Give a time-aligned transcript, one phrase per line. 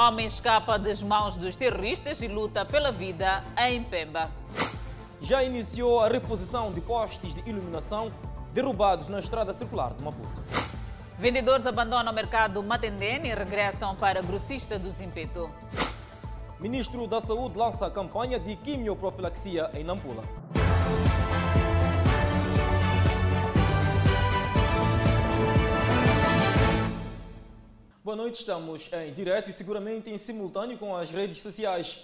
[0.00, 4.30] Homem escapa das mãos dos terroristas e luta pela vida em Pemba.
[5.20, 8.10] Já iniciou a reposição de postes de iluminação
[8.54, 10.42] derrubados na estrada circular de Maputo.
[11.18, 15.50] Vendedores abandonam o mercado Matendene e regressam para grossista do Zimpeto.
[16.58, 20.22] Ministro da Saúde lança a campanha de quimioprofilaxia em Nampula.
[28.02, 31.98] Boa noite, estamos em direto e seguramente em simultâneo com as redes sociais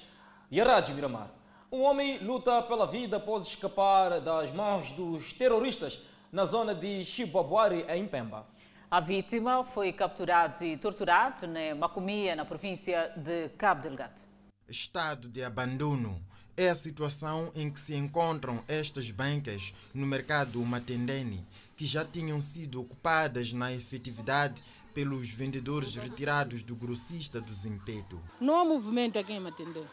[0.51, 1.31] e a Rádio Miramar.
[1.73, 5.99] Um homem luta pela vida após escapar das mãos dos terroristas
[6.31, 8.47] na zona de Chibabuari, em Pemba.
[8.91, 14.21] A vítima foi capturado e torturado na Macomia, na província de Cabo Delgado.
[14.69, 16.23] Estado de abandono
[16.59, 21.43] é a situação em que se encontram estas bancas no mercado Matendene,
[21.75, 24.63] que já tinham sido ocupadas na efetividade
[24.97, 28.19] pelos vendedores retirados do grossista do Zimpeto.
[28.41, 29.87] Não há movimento aqui em Matendene.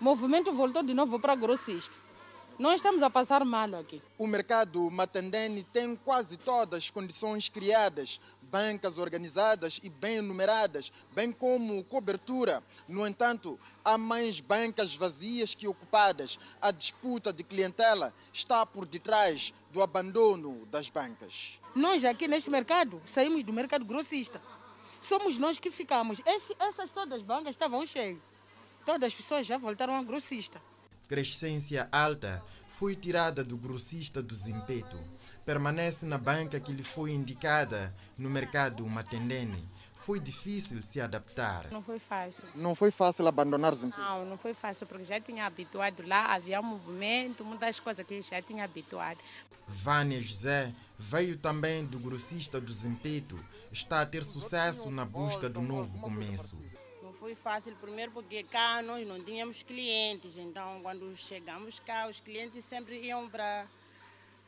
[0.00, 1.96] O movimento voltou de novo para grossista.
[2.56, 4.00] Nós estamos a passar mal aqui.
[4.16, 11.32] O mercado Matandene tem quase todas as condições criadas, bancas organizadas e bem numeradas, bem
[11.32, 12.62] como cobertura.
[12.86, 16.38] No entanto, há mais bancas vazias que ocupadas.
[16.62, 21.59] A disputa de clientela está por detrás do abandono das bancas.
[21.74, 24.40] Nós aqui neste mercado saímos do mercado grossista.
[25.00, 26.20] Somos nós que ficamos.
[26.26, 28.18] Esse, essas todas as bancas estavam cheias.
[28.84, 30.60] Todas as pessoas já voltaram a grossista
[31.10, 34.96] crescência alta, foi tirada do grossista do Zimpeto.
[35.44, 39.60] Permanece na banca que lhe foi indicada no mercado Matendene.
[40.04, 41.70] Foi difícil se adaptar.
[41.70, 42.48] Não foi fácil.
[42.56, 44.00] Não foi fácil abandonar Zimpeto?
[44.00, 48.40] Não, não foi fácil, porque já tinha habituado lá, havia movimento, muitas coisas que já
[48.40, 49.18] tinha habituado.
[49.68, 53.38] Vânia José veio também do grossista do Zimpeto.
[53.70, 56.58] Está a ter sucesso na busca do novo começo
[57.20, 62.64] foi fácil, primeiro porque cá nós não tínhamos clientes, então quando chegamos cá, os clientes
[62.64, 63.66] sempre iam para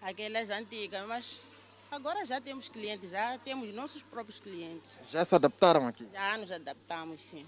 [0.00, 1.44] aquelas antigas, mas
[1.92, 4.98] agora já temos clientes, já temos nossos próprios clientes.
[5.10, 6.08] Já se adaptaram aqui?
[6.10, 7.44] Já nos adaptamos, sim.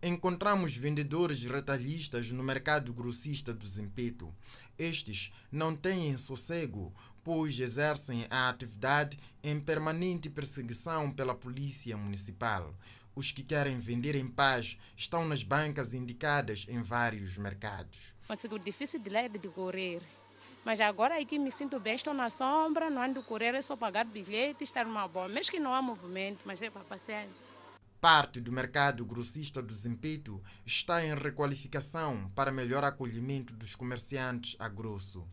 [0.00, 4.32] Encontramos vendedores retalhistas no mercado grossista do Zimpeto.
[4.78, 6.94] Estes não têm sossego,
[7.24, 12.72] pois exercem a atividade em permanente perseguição pela polícia municipal.
[13.16, 18.14] Os que querem vender em paz estão nas bancas indicadas em vários mercados.
[18.28, 20.00] Mas o difícil de lá é de correr.
[20.68, 23.74] Mas agora aqui me sinto bem, estou na sombra, não ando a correr, é só
[23.74, 25.26] pagar bilhete, estar numa boa.
[25.26, 27.58] Mesmo que não há movimento, mas é para paciência.
[27.98, 34.68] Parte do mercado grossista do Zimpeto está em requalificação para melhor acolhimento dos comerciantes a
[34.68, 35.26] grosso.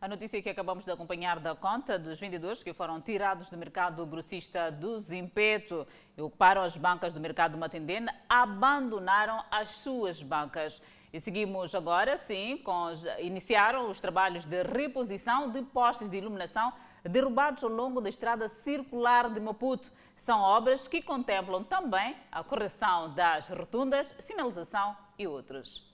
[0.00, 4.04] A notícia que acabamos de acompanhar da conta dos vendedores que foram tirados do mercado
[4.04, 5.86] grossista do Zimpeto
[6.18, 10.82] e ocuparam as bancas do mercado Matendene abandonaram as suas bancas.
[11.12, 16.72] E seguimos agora, sim, com iniciaram os trabalhos de reposição de postes de iluminação
[17.04, 19.92] derrubados ao longo da estrada circular de Maputo.
[20.16, 25.91] São obras que contemplam também a correção das rotundas, sinalização e outros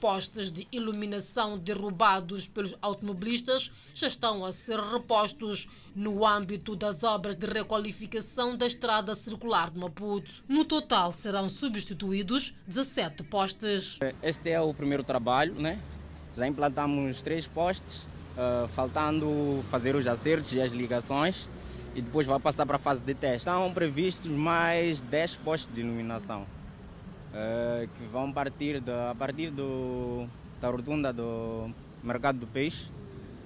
[0.00, 7.36] postes de iluminação derrubados pelos automobilistas já estão a ser repostos no âmbito das obras
[7.36, 10.30] de requalificação da estrada circular de Maputo.
[10.48, 13.98] No total serão substituídos 17 postes.
[14.22, 15.80] Este é o primeiro trabalho, né?
[16.36, 18.02] Já implantamos três postes,
[18.36, 21.48] uh, faltando fazer os acertos e as ligações
[21.94, 23.48] e depois vai passar para a fase de teste.
[23.48, 26.46] Estão previstos mais 10 postes de iluminação.
[27.34, 30.26] Eh, que vão partir de, a partir do,
[30.60, 31.70] da rotunda do
[32.02, 32.86] Mercado do Peixe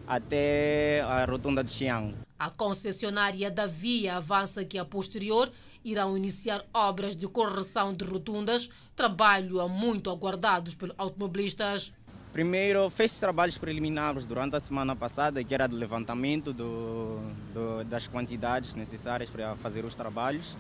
[0.06, 2.14] até a rotunda de Xiang.
[2.38, 5.50] A concessionária da via avança que a posterior
[5.84, 11.92] irão iniciar obras de correção de rotundas, trabalho muito aguardados pelos automobilistas.
[12.32, 17.18] Primeiro, fez trabalhos preliminares durante a semana passada, que era de levantamento do,
[17.52, 20.56] do, das quantidades necessárias para fazer os trabalhos.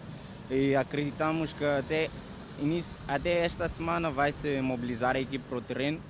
[0.50, 2.10] E acreditamos que até
[2.60, 6.00] Início, até esta semana vai se mobilizar a equipe para o terreno.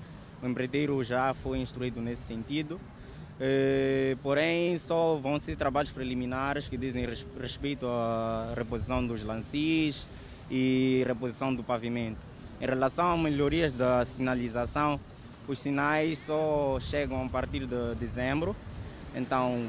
[0.42, 2.80] O empreiteiro já foi instruído nesse sentido.
[3.40, 7.06] Eh, porém, só vão ser trabalhos preliminares que dizem
[7.40, 10.08] respeito à reposição dos lancis
[10.50, 12.20] e reposição do pavimento.
[12.60, 15.00] Em relação a melhorias da sinalização,
[15.48, 18.54] os sinais só chegam a partir de dezembro.
[19.14, 19.66] Então,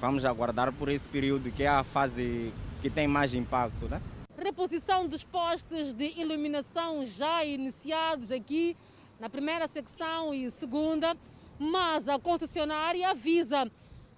[0.00, 4.00] vamos aguardar por esse período que é a fase que tem mais impacto, né?
[4.42, 8.76] Reposição dos postes de iluminação já iniciados aqui
[9.20, 11.16] na primeira secção e segunda,
[11.58, 13.70] mas a concessionária avisa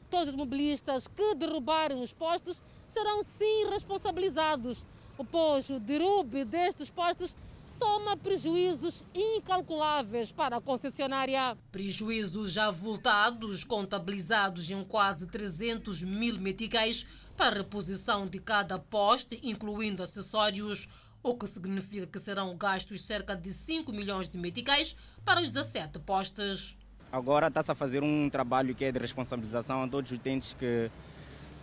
[0.08, 4.86] todos os mobilistas que derrubarem os postes serão sim responsabilizados.
[5.30, 7.36] pois o derrube destes postes
[7.78, 11.56] soma prejuízos incalculáveis para a concessionária.
[11.72, 17.06] Prejuízos já voltados, contabilizados em quase 300 mil meticais
[17.36, 20.88] para a reposição de cada poste, incluindo acessórios,
[21.22, 24.94] o que significa que serão gastos cerca de 5 milhões de meticais
[25.24, 26.76] para os 17 postes.
[27.10, 30.90] Agora está-se a fazer um trabalho que é de responsabilização a todos os utentes que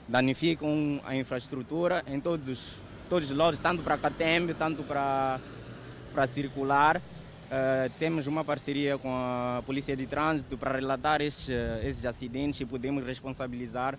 [0.08, 2.60] danificam a infraestrutura em todos,
[3.10, 5.40] todos os lados, tanto para Catembe, tanto para
[6.12, 6.98] para circular.
[6.98, 11.50] Uh, temos uma parceria com a Polícia de Trânsito para relatar esses,
[11.84, 13.98] esses acidentes e podemos responsabilizar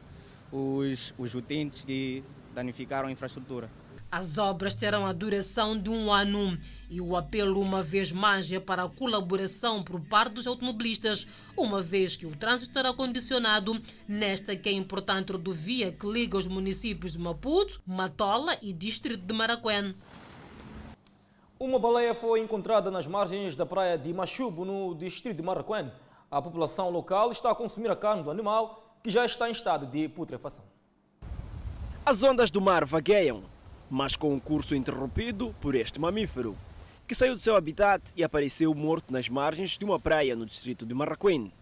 [0.53, 2.23] os, os utentes que
[2.55, 3.71] danificaram a infraestrutura.
[4.11, 6.59] As obras terão a duração de um ano
[6.91, 11.27] e o apelo, uma vez mais, é para a colaboração por parte dos automobilistas,
[11.57, 13.73] uma vez que o trânsito estará condicionado
[14.07, 19.33] nesta que é importante rodovia que liga os municípios de Maputo, Matola e Distrito de
[19.33, 19.95] Maracuén.
[21.59, 25.93] Uma baleia foi encontrada nas margens da praia de Machubo, no distrito de Marraquém.
[26.29, 29.87] A população local está a consumir a carne do animal, que já está em estado
[29.87, 30.65] de putrefação.
[32.05, 33.43] As ondas do mar vagueiam,
[33.91, 36.57] mas com um curso interrompido por este mamífero,
[37.07, 40.87] que saiu do seu habitat e apareceu morto nas margens de uma praia no distrito
[40.87, 41.53] de Marraquém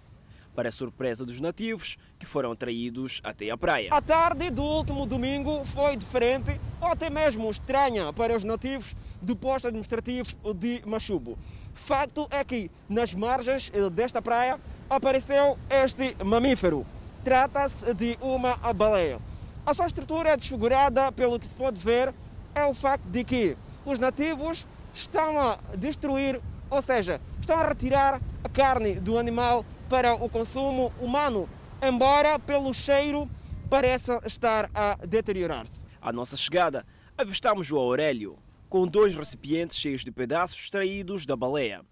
[0.55, 3.89] para a surpresa dos nativos que foram atraídos até a praia.
[3.93, 9.35] A tarde do último domingo foi diferente, ou até mesmo estranha para os nativos do
[9.35, 11.39] posto administrativo de Machubo.
[11.73, 16.85] Fato é que nas margens eh, desta praia apareceu este mamífero.
[17.25, 19.21] Trata-se de uma baleia.
[19.67, 22.15] A sua estrutura é desfigurada, pelo que se pode ver,
[22.55, 28.21] é o facto de que os nativos estão a destruir, ou seja, estão a retirar
[28.43, 31.49] a carne do animal para o consumo humano,
[31.83, 33.29] embora pelo cheiro
[33.69, 35.87] pareça estar a deteriorar-se.
[36.01, 36.87] À nossa chegada,
[37.17, 38.39] avistamos o Aurélio,
[38.69, 41.83] com dois recipientes cheios de pedaços extraídos da baleia.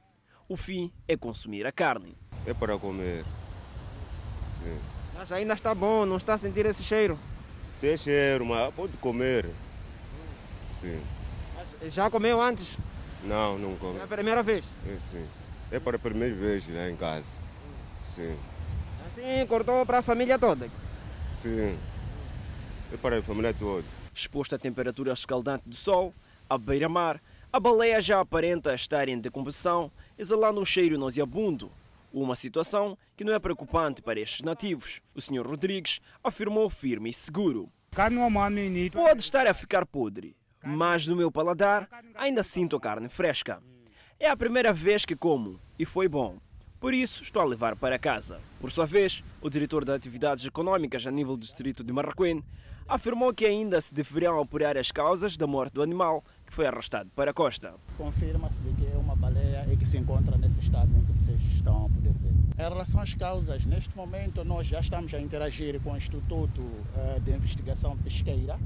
[0.48, 2.16] O fim é consumir a carne.
[2.46, 3.24] É para comer.
[4.50, 4.97] Sim.
[5.18, 7.18] Mas ainda está bom, não está a sentir esse cheiro?
[7.80, 9.46] Tem cheiro, mas pode comer.
[10.80, 11.02] Sim.
[11.82, 12.78] Mas já comeu antes?
[13.24, 13.98] Não, não comi.
[13.98, 14.64] É a primeira vez?
[14.86, 15.26] É, sim.
[15.72, 17.40] É para a primeira vez lá em casa.
[18.06, 18.36] Sim.
[19.06, 20.70] Assim cortou para a família toda?
[21.34, 21.76] Sim.
[22.92, 23.84] É para a família toda.
[24.14, 26.14] Exposta à temperatura escaldante do sol,
[26.48, 27.20] à beira-mar,
[27.52, 31.72] a baleia já aparenta estar em decomposição, exalando um cheiro nauseabundo.
[32.12, 35.00] Uma situação que não é preocupante para estes nativos.
[35.14, 35.46] O Sr.
[35.46, 37.70] Rodrigues afirmou firme e seguro.
[38.92, 43.62] Pode estar a ficar podre, mas no meu paladar ainda sinto a carne fresca.
[44.18, 46.38] É a primeira vez que como e foi bom.
[46.80, 48.40] Por isso, estou a levar para casa.
[48.60, 52.42] Por sua vez, o diretor de Atividades Econômicas a nível do distrito de Marraquém
[52.88, 57.10] afirmou que ainda se deveriam apurar as causas da morte do animal que foi arrastado
[57.14, 57.74] para a costa.
[57.96, 61.86] Confirma-se que é uma baleia e que se encontra nesse estado em que vocês estão
[61.86, 62.32] a poder ver.
[62.58, 66.60] Em relação às causas, neste momento nós já estamos a interagir com o Instituto
[66.94, 68.58] eh, de Investigação Pesqueira.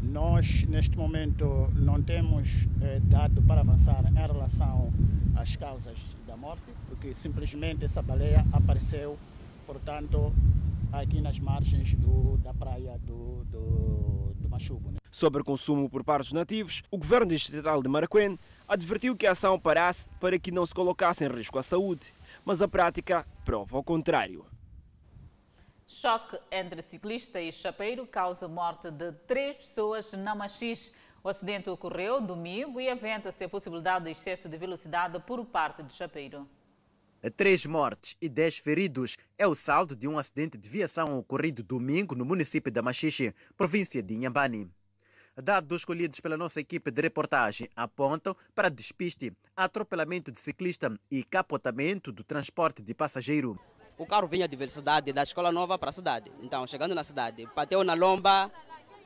[0.00, 4.92] Nós, neste momento, não temos eh, dado para avançar em relação
[5.34, 9.18] às causas da morte, porque simplesmente essa baleia apareceu,
[9.66, 10.32] portanto,
[10.92, 14.92] aqui nas margens do, da praia do, do, do Machubo.
[14.92, 14.98] Né?
[15.10, 19.58] Sobre consumo por parte dos nativos, o governo distrital de Maracuén advertiu que a ação
[19.58, 22.12] parasse para que não se colocasse em risco a saúde,
[22.44, 24.44] mas a prática prova o contrário.
[25.86, 30.90] Choque entre ciclista e chapeiro causa morte de três pessoas na Machis.
[31.22, 35.92] O acidente ocorreu domingo e aventa-se a possibilidade de excesso de velocidade por parte do
[35.92, 36.48] chapeiro.
[37.36, 42.14] Três mortes e dez feridos é o saldo de um acidente de viação ocorrido domingo
[42.14, 44.70] no município da Machixe, província de Inhambane.
[45.36, 52.12] Dados escolhidos pela nossa equipe de reportagem apontam para despiste, atropelamento de ciclista e capotamento
[52.12, 53.58] do transporte de passageiro.
[53.98, 56.30] O carro vinha de velocidade da Escola Nova para a cidade.
[56.40, 58.48] Então, chegando na cidade, bateu na lomba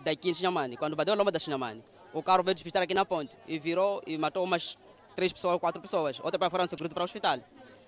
[0.00, 0.76] daqui em Chinhamani.
[0.76, 1.82] Quando bateu na lomba da Chinhamani,
[2.12, 4.76] o carro veio despistar aqui na ponte e virou e matou umas
[5.16, 6.20] três pessoas, quatro pessoas.
[6.20, 7.38] Outra para fora no seguro para o hospital.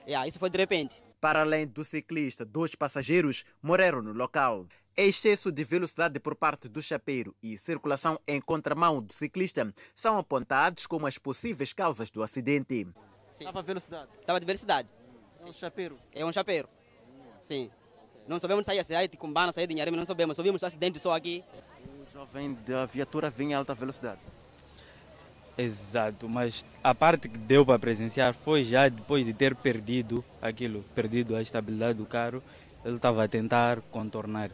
[0.06, 1.02] Yeah, isso foi de repente.
[1.20, 4.66] Para além do ciclista, dois passageiros morreram no local.
[4.96, 10.86] Excesso de velocidade por parte do chapeiro e circulação em contramão do ciclista são apontados
[10.86, 12.88] como as possíveis causas do acidente.
[13.30, 14.08] Estava velocidade?
[14.18, 14.88] Estava de velocidade.
[15.38, 15.98] É um chapeiro?
[16.12, 16.68] É um chapeiro.
[17.40, 17.70] Sim.
[18.26, 20.36] Não sabemos sair a cidade de Cumbana, sair de Inharime, não sabemos.
[20.36, 21.44] Só vimos o acidente só aqui.
[22.02, 24.20] O jovem da viatura vinha em alta velocidade.
[25.60, 30.82] Exato, mas a parte que deu para presenciar foi já depois de ter perdido aquilo,
[30.94, 32.42] perdido a estabilidade do carro,
[32.82, 34.50] ele estava a tentar contornar.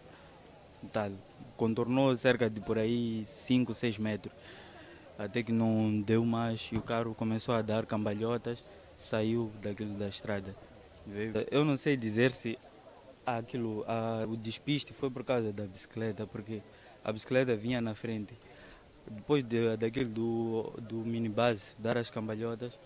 [0.93, 1.13] Tal.
[1.57, 4.35] Contornou cerca de por aí 5, 6 metros.
[5.17, 8.59] até que não deu mais e o carro começou a dar cambalhotas,
[8.99, 10.57] saiu daquilo da estrada.
[11.53, 12.59] Eu não sei dizer se
[13.25, 16.61] aquilo, a, o despiste foi por causa da bicicleta, porque
[17.05, 18.35] a bicicleta vinha na frente.
[19.11, 22.79] Depois de, daquele do, do minibus dar as cambalhotas,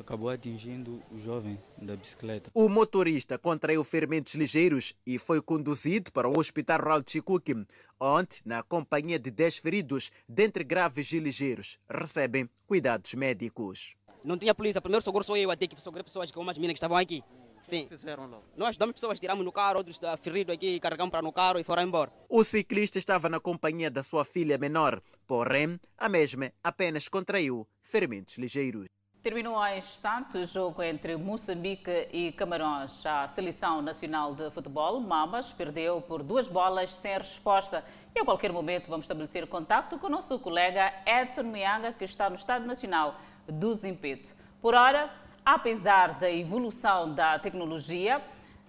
[0.00, 2.50] acabou atingindo o jovem da bicicleta.
[2.54, 7.66] O motorista contraiu ferimentos ligeiros e foi conduzido para o Hospital Rural de Chicuque,
[8.00, 13.96] onde, na companhia de 10 feridos, dentre graves e ligeiros, recebem cuidados médicos.
[14.24, 16.74] Não tinha polícia, primeiro socorro sou eu a ter que socorrer pessoas com umas minas
[16.74, 17.22] que estavam aqui.
[17.62, 17.86] Sim.
[17.88, 18.44] Fizeram logo.
[18.56, 21.82] Nós ajudamos pessoas, tiramos no carro, outros feridos aqui, carregamos para no carro e foram
[21.82, 22.12] embora.
[22.28, 28.38] O ciclista estava na companhia da sua filha menor, porém, a mesma apenas contraiu ferimentos
[28.38, 28.86] ligeiros.
[29.20, 33.04] Terminou há instantes o jogo entre Moçambique e Camarões.
[33.04, 37.84] A Seleção Nacional de Futebol, Mamas, perdeu por duas bolas sem resposta.
[38.14, 42.30] E a qualquer momento vamos estabelecer contato com o nosso colega Edson Mianga, que está
[42.30, 44.28] no Estado Nacional do Zimpeto.
[44.62, 45.12] Por hora,
[45.54, 48.20] apesar da evolução da tecnologia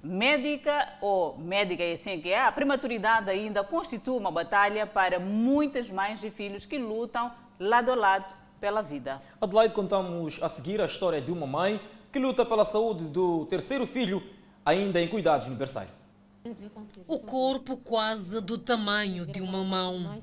[0.01, 5.89] médica ou médica é assim que é, a prematuridade ainda constitui uma batalha para muitas
[5.89, 9.21] mães e filhos que lutam lado a lado pela vida.
[9.41, 11.81] Adelaide, contamos a seguir a história de uma mãe
[12.13, 14.23] que luta pela saúde do terceiro filho,
[14.65, 15.91] ainda em cuidados no berçário.
[17.05, 20.17] O corpo quase do tamanho de uma mão.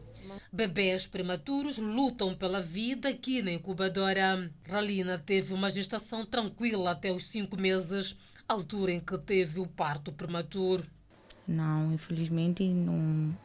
[0.53, 4.51] Bebês prematuros lutam pela vida aqui na incubadora.
[4.69, 8.17] Ralina teve uma gestação tranquila até os cinco meses,
[8.49, 10.85] altura em que teve o parto prematuro.
[11.47, 13.37] Não, infelizmente não,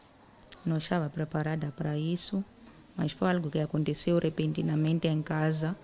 [0.66, 2.44] não estava preparada para isso,
[2.96, 5.76] mas foi algo que aconteceu repentinamente em casa.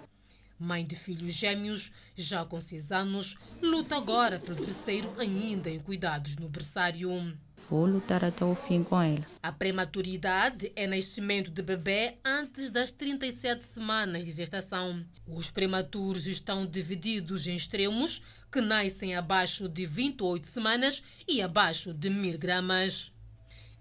[0.60, 6.36] Mãe de filhos gêmeos, já com seis anos, luta agora pelo terceiro ainda em cuidados
[6.38, 7.38] no berçário.
[7.69, 9.27] Vou lutar até o fim com ela.
[9.43, 15.05] A prematuridade é nascimento de bebê antes das 37 semanas de gestação.
[15.27, 22.09] Os prematuros estão divididos em extremos, que nascem abaixo de 28 semanas e abaixo de
[22.09, 23.12] 1000 gramas.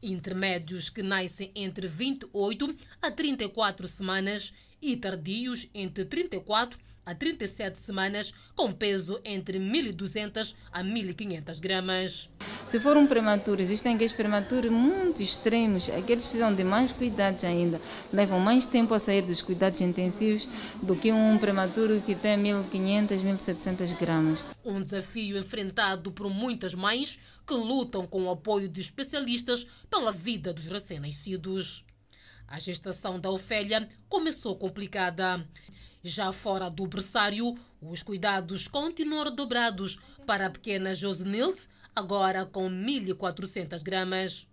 [0.02, 4.52] Intermédios que nascem entre 28 a 34 semanas
[4.82, 6.76] e tardios entre 34
[7.06, 12.30] a 37 semanas, com peso entre 1.200 a 1.500 gramas.
[12.68, 17.80] Se for um prematuro, existem aqueles prematuros muito extremos, aqueles precisam de mais cuidados ainda,
[18.12, 20.48] levam mais tempo a sair dos cuidados intensivos
[20.82, 24.44] do que um prematuro que tem 1.500, 1.700 gramas.
[24.64, 30.52] Um desafio enfrentado por muitas mães que lutam com o apoio de especialistas pela vida
[30.52, 31.84] dos recém-nascidos.
[32.48, 35.44] A gestação da Ofélia começou complicada.
[36.06, 41.62] Já fora do berçário, os cuidados continuam dobrados para a pequena Josenilde,
[41.96, 44.46] agora com 1.400 gramas.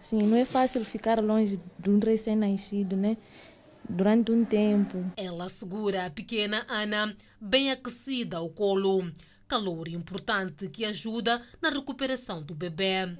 [0.00, 3.18] Sim, não é fácil ficar longe de um recém-nascido, né?
[3.86, 5.04] Durante um tempo.
[5.18, 9.12] Ela segura a pequena Ana bem aquecida ao colo.
[9.46, 13.14] Calor importante que ajuda na recuperação do bebê.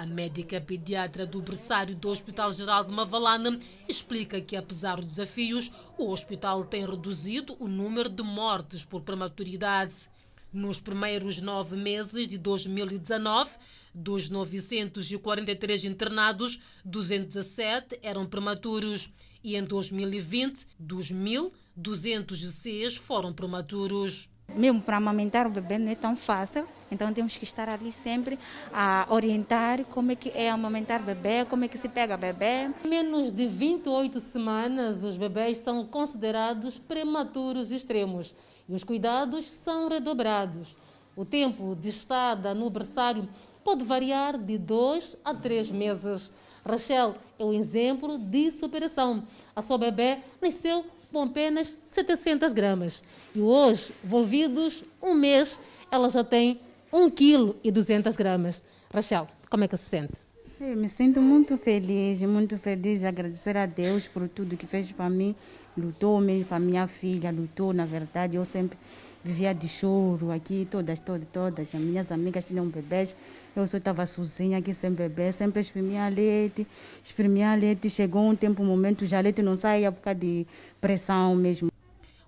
[0.00, 5.70] A médica pediatra do berçário do Hospital Geral de Mavalane explica que, apesar dos desafios,
[5.98, 10.08] o hospital tem reduzido o número de mortes por prematuridade.
[10.50, 13.50] Nos primeiros nove meses de 2019,
[13.94, 19.10] dos 943 internados, 217 eram prematuros
[19.44, 24.30] e em 2020, dos 1.206 foram prematuros.
[24.54, 28.38] Mesmo para amamentar o bebê não é tão fácil, então temos que estar ali sempre
[28.72, 32.70] a orientar como é que é amamentar bebê, como é que se pega bebê.
[32.84, 38.34] Menos de 28 semanas, os bebês são considerados prematuros extremos
[38.68, 40.76] e os cuidados são redobrados.
[41.16, 43.28] O tempo de estada no berçário
[43.62, 46.32] pode variar de dois a três meses.
[46.64, 49.22] Rachel é um exemplo de superação.
[49.54, 53.02] A sua bebê nasceu com apenas 700 gramas.
[53.34, 55.58] E hoje, envolvidos um mês,
[55.90, 56.60] ela já tem
[56.92, 58.64] 1 kg e 200 gramas.
[58.92, 60.14] Rachel, como é que se sente?
[60.60, 65.08] Eu me sinto muito feliz, muito feliz, agradecer a Deus por tudo que fez para
[65.08, 65.34] mim.
[65.76, 68.36] Lutou mesmo para minha filha, lutou, na verdade.
[68.36, 68.76] Eu sempre
[69.24, 71.74] vivia de choro aqui, todas, todas, todas.
[71.74, 73.16] As minhas amigas tinham bebês,
[73.54, 76.66] eu só estava sozinha aqui sem bebê, sempre exprimia leite,
[77.02, 77.88] exprimia leite.
[77.88, 80.46] Chegou um tempo, um momento, já leite não saía por causa de
[80.80, 81.70] pressão mesmo.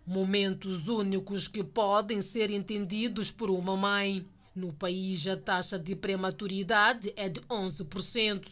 [0.06, 4.26] Momentos únicos que podem ser entendidos por uma mãe.
[4.54, 8.46] No país, a taxa de prematuridade é de 11%.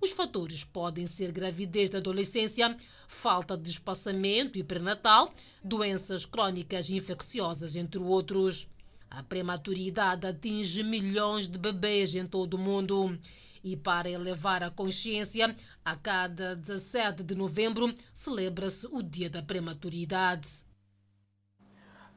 [0.00, 5.32] Os fatores podem ser gravidez da adolescência, falta de espaçamento e pré-natal,
[5.62, 8.68] doenças crônicas infecciosas, entre outros.
[9.10, 13.18] A prematuridade atinge milhões de bebês em todo o mundo
[13.64, 20.46] E para elevar a consciência, a cada 17 de novembro celebra-se o Dia da Prematuridade.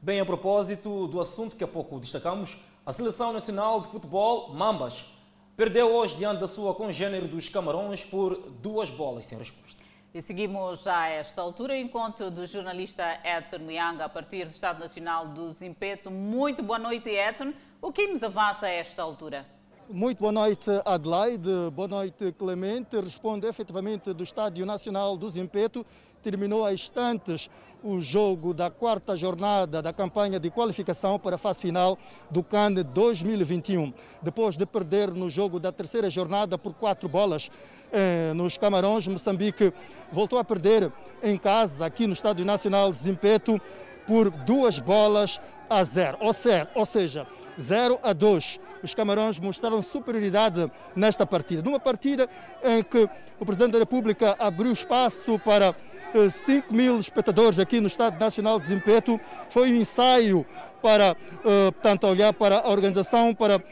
[0.02, 5.06] Bem, a propósito do assunto que há pouco destacamos, a Seleção Nacional de Futebol, Mambas,
[5.56, 9.82] perdeu hoje diante da sua congênere dos Camarões por duas bolas sem resposta.
[10.12, 14.50] E seguimos já a esta altura o encontro do jornalista Edson Mianga a partir do
[14.50, 16.10] Estado Nacional do Zimpeto.
[16.10, 17.54] Muito boa noite, Edson.
[17.80, 19.46] O que nos avança a esta altura?
[19.90, 21.70] Muito boa noite, Adelaide.
[21.72, 23.00] Boa noite, Clemente.
[23.00, 25.84] Responde efetivamente do Estádio Nacional do Zimpeto.
[26.22, 27.48] Terminou há instantes
[27.82, 31.96] o jogo da quarta jornada da campanha de qualificação para a fase final
[32.30, 33.90] do CAN 2021.
[34.20, 37.50] Depois de perder no jogo da terceira jornada por quatro bolas
[37.90, 39.72] eh, nos Camarões, Moçambique
[40.12, 40.92] voltou a perder
[41.22, 43.58] em casa, aqui no Estádio Nacional de Zimpeto,
[44.08, 45.38] por duas bolas
[45.70, 46.18] a zero.
[46.74, 47.26] Ou seja,
[47.60, 48.60] 0 a 2.
[48.82, 51.62] Os Camarões mostraram superioridade nesta partida.
[51.62, 52.28] Numa partida
[52.64, 55.74] em que o Presidente da República abriu espaço para
[56.30, 59.20] 5 mil espectadores aqui no Estado Nacional de Zimpeto.
[59.50, 60.46] Foi um ensaio
[60.80, 61.16] para,
[61.72, 63.62] portanto, olhar para a organização, para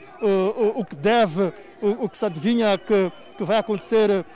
[0.74, 4.26] o que deve, o que se adivinha que, vai acontecer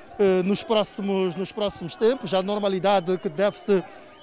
[0.45, 3.59] nos próximos, nos próximos tempos, a normalidade que deve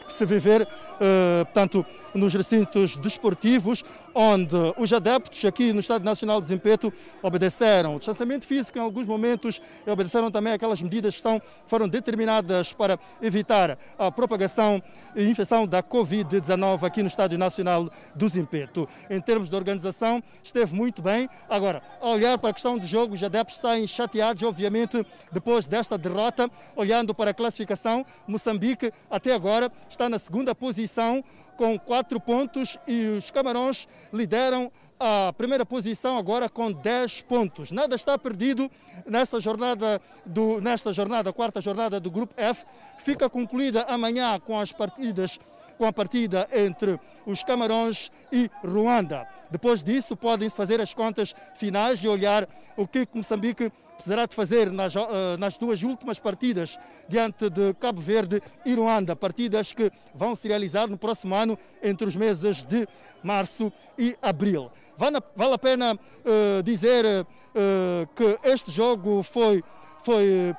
[0.07, 0.67] se se viver,
[0.99, 3.83] eh, portanto, nos recintos desportivos,
[4.13, 9.05] onde os adeptos aqui no Estado Nacional de Zimpeto obedeceram o distanciamento físico em alguns
[9.05, 14.81] momentos e obedeceram também aquelas medidas que são, foram determinadas para evitar a propagação
[15.15, 18.87] e infecção da Covid-19 aqui no Estádio Nacional do Zimpeto.
[19.09, 21.29] Em termos de organização, esteve muito bem.
[21.47, 25.97] Agora, ao olhar para a questão de jogo, os adeptos saem chateados, obviamente, depois desta
[25.97, 31.23] derrota, olhando para a classificação, Moçambique até agora está na segunda posição
[31.57, 37.71] com quatro pontos e os Camarões lideram a primeira posição agora com 10 pontos.
[37.71, 38.69] Nada está perdido
[39.07, 42.63] nesta jornada, do, nesta jornada, quarta jornada do Grupo F.
[42.99, 45.39] Fica concluída amanhã com as partidas
[45.77, 49.27] com a partida entre os Camarões e Ruanda.
[49.49, 54.71] Depois disso, podem-se fazer as contas finais e olhar o que Moçambique precisará de fazer
[54.71, 54.93] nas,
[55.39, 60.87] nas, duas últimas partidas diante de Cabo Verde e Ruanda, partidas que vão se realizar
[60.87, 62.87] no próximo ano entre os meses de
[63.23, 64.69] março e abril.
[64.95, 69.63] Vale, vale a pena uh, dizer uh, que este jogo foi,
[70.03, 70.55] foi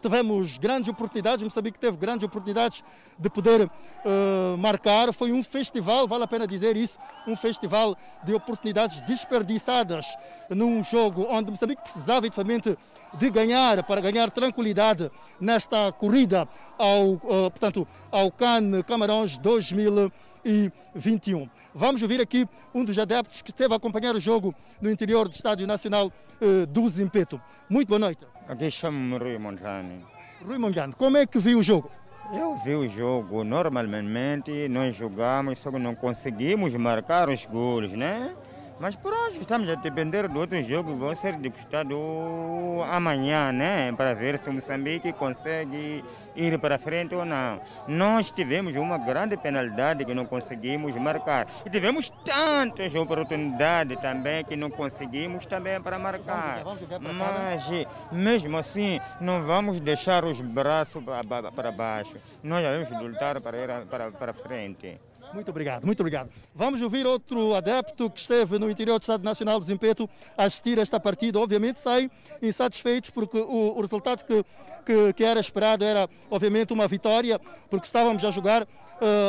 [0.00, 2.82] tivemos grandes oportunidades, Moçambique teve grandes oportunidades
[3.18, 5.12] de poder uh, marcar.
[5.12, 10.06] Foi um festival, vale a pena dizer isso, um festival de oportunidades desperdiçadas
[10.50, 12.76] num jogo onde Moçambique precisava efetivamente
[13.14, 16.46] de ganhar, para ganhar tranquilidade nesta corrida
[16.76, 21.48] ao, uh, portanto, ao CAN Camarões 2021.
[21.74, 25.32] Vamos ouvir aqui um dos adeptos que esteve a acompanhar o jogo no interior do
[25.32, 27.40] Estádio Nacional uh, do Zimpeto.
[27.70, 28.37] Muito boa noite.
[28.48, 30.06] Aqui chamo-me Rui Montano.
[30.42, 31.90] Rui Montano, como é que viu o jogo?
[32.32, 38.34] Eu vi o jogo, normalmente nós jogamos, só que não conseguimos marcar os gols, né?
[38.80, 41.96] Mas por hoje estamos a depender do outro jogo que vai ser disputado
[42.90, 43.92] amanhã, né?
[43.92, 46.04] Para ver se o Moçambique consegue
[46.36, 47.60] ir para frente ou não.
[47.88, 51.48] Nós tivemos uma grande penalidade que não conseguimos marcar.
[51.66, 56.62] E tivemos tantas oportunidades também que não conseguimos também para marcar.
[57.00, 61.02] Mas mesmo assim, não vamos deixar os braços
[61.54, 62.14] para baixo.
[62.44, 65.00] Nós vamos lutar para ir para, para frente.
[65.32, 66.30] Muito obrigado, muito obrigado.
[66.54, 70.78] Vamos ouvir outro adepto que esteve no interior do Estado Nacional de Zimpeto a assistir
[70.78, 71.38] a esta partida.
[71.38, 72.10] Obviamente saem
[72.40, 74.44] insatisfeitos porque o, o resultado que,
[74.86, 77.38] que, que, era esperado era, obviamente, uma vitória,
[77.70, 78.66] porque estávamos a jogar uh,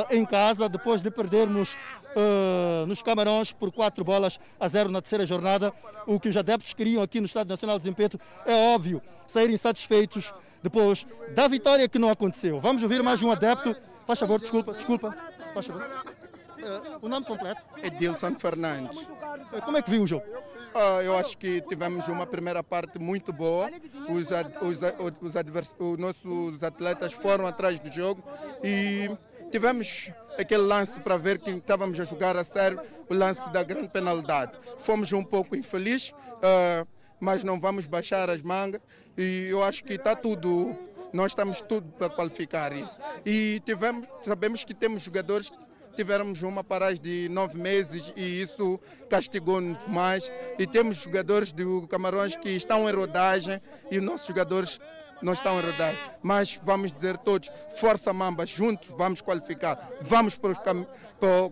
[0.09, 1.73] em casa depois de perdermos
[2.15, 5.73] uh, nos Camarões por quatro bolas a zero na terceira jornada.
[6.05, 10.33] O que os adeptos queriam aqui no Estado Nacional de Zimpeto é óbvio, saírem satisfeitos
[10.63, 12.59] depois da vitória que não aconteceu.
[12.59, 13.75] Vamos ouvir mais um adepto.
[14.05, 15.15] Faz favor, desculpa, desculpa.
[15.53, 15.83] Faz favor.
[15.83, 17.61] Uh, o nome completo?
[17.81, 18.97] Edilson Fernandes.
[18.97, 20.25] Uh, como é que viu o jogo?
[20.27, 23.71] Uh, eu acho que tivemos uma primeira parte muito boa.
[24.09, 24.79] Os, ad, os,
[25.21, 28.23] os, advers, os nossos atletas foram atrás do jogo
[28.63, 29.09] e
[29.51, 33.89] tivemos aquele lance para ver que estávamos a jogar a sério, o lance da grande
[33.89, 34.51] penalidade.
[34.79, 36.87] Fomos um pouco infelizes, uh,
[37.19, 38.81] mas não vamos baixar as mangas
[39.17, 40.75] e eu acho que está tudo
[41.13, 42.97] nós estamos tudo para qualificar isso.
[43.25, 45.51] E tivemos, sabemos que temos jogadores
[45.95, 50.31] tivemos uma paragem de nove meses e isso castigou-nos mais.
[50.57, 54.79] E temos jogadores do Camarões que estão em rodagem e os nossos jogadores
[55.21, 55.99] não estão em rodagem.
[56.21, 59.91] Mas vamos dizer todos, força Mamba, juntos vamos qualificar.
[60.01, 60.75] Vamos para, os para,
[61.19, 61.49] para,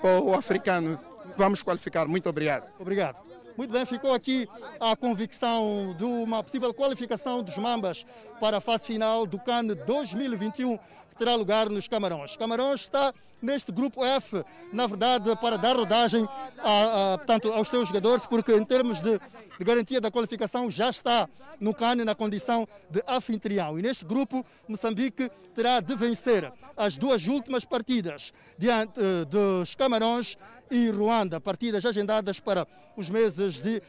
[0.00, 0.98] para o africano,
[1.36, 2.06] vamos qualificar.
[2.06, 2.68] Muito obrigado.
[2.80, 3.27] Obrigado.
[3.58, 8.06] Muito bem, ficou aqui a convicção de uma possível qualificação dos Mambas
[8.38, 12.36] para a fase final do CAN 2021, que terá lugar nos Camarões.
[12.36, 16.26] Camarões está neste grupo F, na verdade, para dar rodagem
[16.58, 19.18] a, a, portanto, aos seus jogadores, porque em termos de,
[19.58, 21.28] de, garantia da qualificação já está
[21.60, 23.78] no CAN na condição de anfitrião.
[23.78, 30.36] E neste grupo, Moçambique terá de vencer as duas últimas partidas diante uh, dos Camarões
[30.70, 33.82] e Ruanda, partidas agendadas para os meses de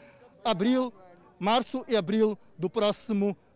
[0.43, 0.93] abril,
[1.39, 3.48] março e abril do próximo ano.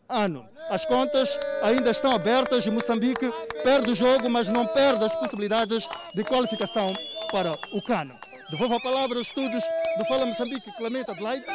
[0.70, 3.32] As contas ainda estão abertas e Moçambique
[3.64, 6.94] perde o jogo, mas não perde as possibilidades de qualificação
[7.32, 8.14] para o cano.
[8.52, 9.64] Devolvo a palavra aos estudos
[9.98, 11.46] do Fala Moçambique, Clemente Adelaide.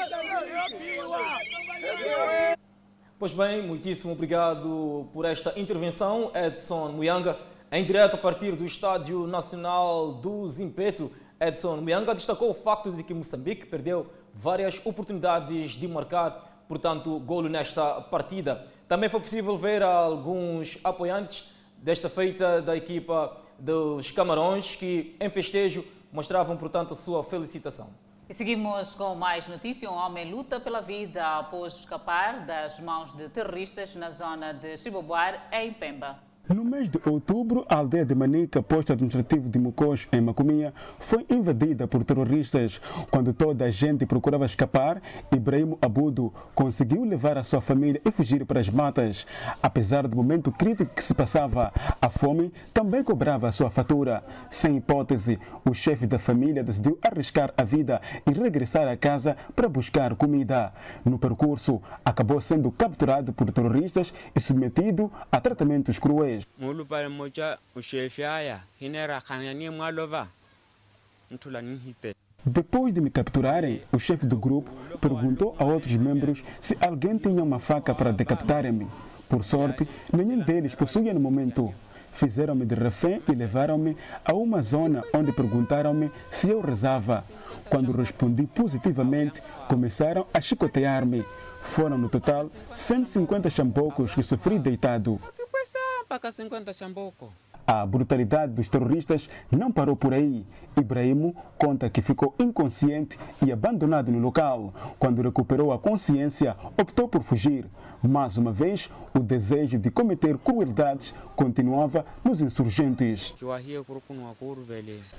[3.19, 7.37] Pois bem, muitíssimo obrigado por esta intervenção, Edson Muyanga,
[7.71, 11.11] em direto a partir do Estádio Nacional do Zimpeto.
[11.41, 17.49] Edson Muyanga destacou o facto de que Moçambique perdeu várias oportunidades de marcar, portanto, golo
[17.49, 18.67] nesta partida.
[18.87, 25.85] Também foi possível ver alguns apoiantes desta feita da equipa dos Camarões que, em festejo,
[26.13, 27.89] mostravam, portanto, a sua felicitação.
[28.29, 29.91] E seguimos com mais notícia.
[29.91, 35.49] Um homem luta pela vida após escapar das mãos de terroristas na zona de Chibobuar,
[35.51, 36.28] em Pemba.
[36.49, 41.27] No mês de outubro, a aldeia de Manica, posto administrativo de Mocos, em Macomia, foi
[41.29, 42.81] invadida por terroristas.
[43.11, 48.47] Quando toda a gente procurava escapar, Ibrahim Abudo conseguiu levar a sua família e fugir
[48.47, 49.27] para as matas.
[49.63, 54.25] Apesar do momento crítico que se passava, a fome também cobrava a sua fatura.
[54.49, 59.69] Sem hipótese, o chefe da família decidiu arriscar a vida e regressar a casa para
[59.69, 60.73] buscar comida.
[61.05, 66.38] No percurso, acabou sendo capturado por terroristas e submetido a tratamentos cruéis.
[68.25, 69.23] Haya hinera
[69.73, 70.29] mwalova
[71.31, 71.61] ntula
[72.45, 74.71] Depois de me capturarem, o chefe do grupo
[75.01, 78.87] perguntou a outros membros se alguém tinha uma faca para decapitarem-me.
[79.29, 81.75] Por sorte, nenhum deles possuía no momento.
[82.13, 87.23] Fizeram-me de refém e levaram-me a uma zona onde perguntaram-me se eu rezava.
[87.69, 91.25] Quando respondi positivamente, começaram a chicotear-me.
[91.61, 95.21] Foram no total 150 chambocos que sofri deitado.
[95.51, 97.33] Cuesta mpaka 50 chamboko
[97.67, 100.47] A brutalidade dos terroristas não parou por aí.
[100.75, 104.73] Ibrahimo conta que ficou inconsciente e abandonado no local.
[104.99, 107.67] Quando recuperou a consciência, optou por fugir.
[108.03, 113.35] Mais uma vez, o desejo de cometer crueldades continuava nos insurgentes.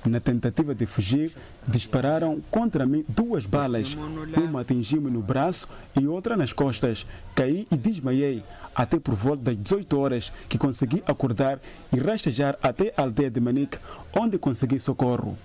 [0.05, 1.35] Na tentativa de fugir,
[1.67, 3.95] dispararam contra mim duas balas.
[4.37, 7.05] Uma atingiu-me no braço e outra nas costas.
[7.35, 8.43] Caí e desmaiei.
[8.73, 11.59] Até por volta das 18 horas que consegui acordar
[11.93, 13.77] e rastejar até a aldeia de Manique,
[14.13, 15.37] onde consegui socorro.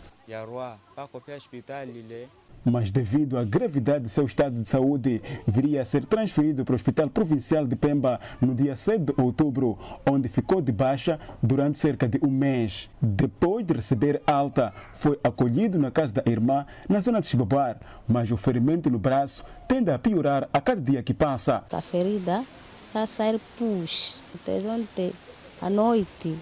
[2.64, 6.76] Mas devido à gravidade do seu estado de saúde, viria a ser transferido para o
[6.76, 9.78] Hospital Provincial de Pemba no dia 7 de outubro,
[10.10, 12.88] onde ficou de baixa durante cerca de um mês.
[13.00, 18.30] Depois de receber alta, foi acolhido na casa da irmã, na zona de Chibabar, mas
[18.30, 21.64] o ferimento no braço tende a piorar a cada dia que passa.
[21.70, 22.44] A ferida
[22.82, 24.22] está a sair pus.
[24.34, 25.12] Até ontem,
[25.60, 26.36] à noite,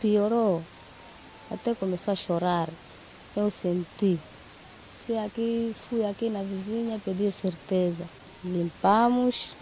[0.00, 0.62] piorou.
[1.50, 2.68] Até começou a chorar.
[3.36, 4.18] Eu senti.
[5.06, 8.02] Fui aqui, fui aqui na vizinha pedir certeza.
[8.44, 9.52] Limpamos,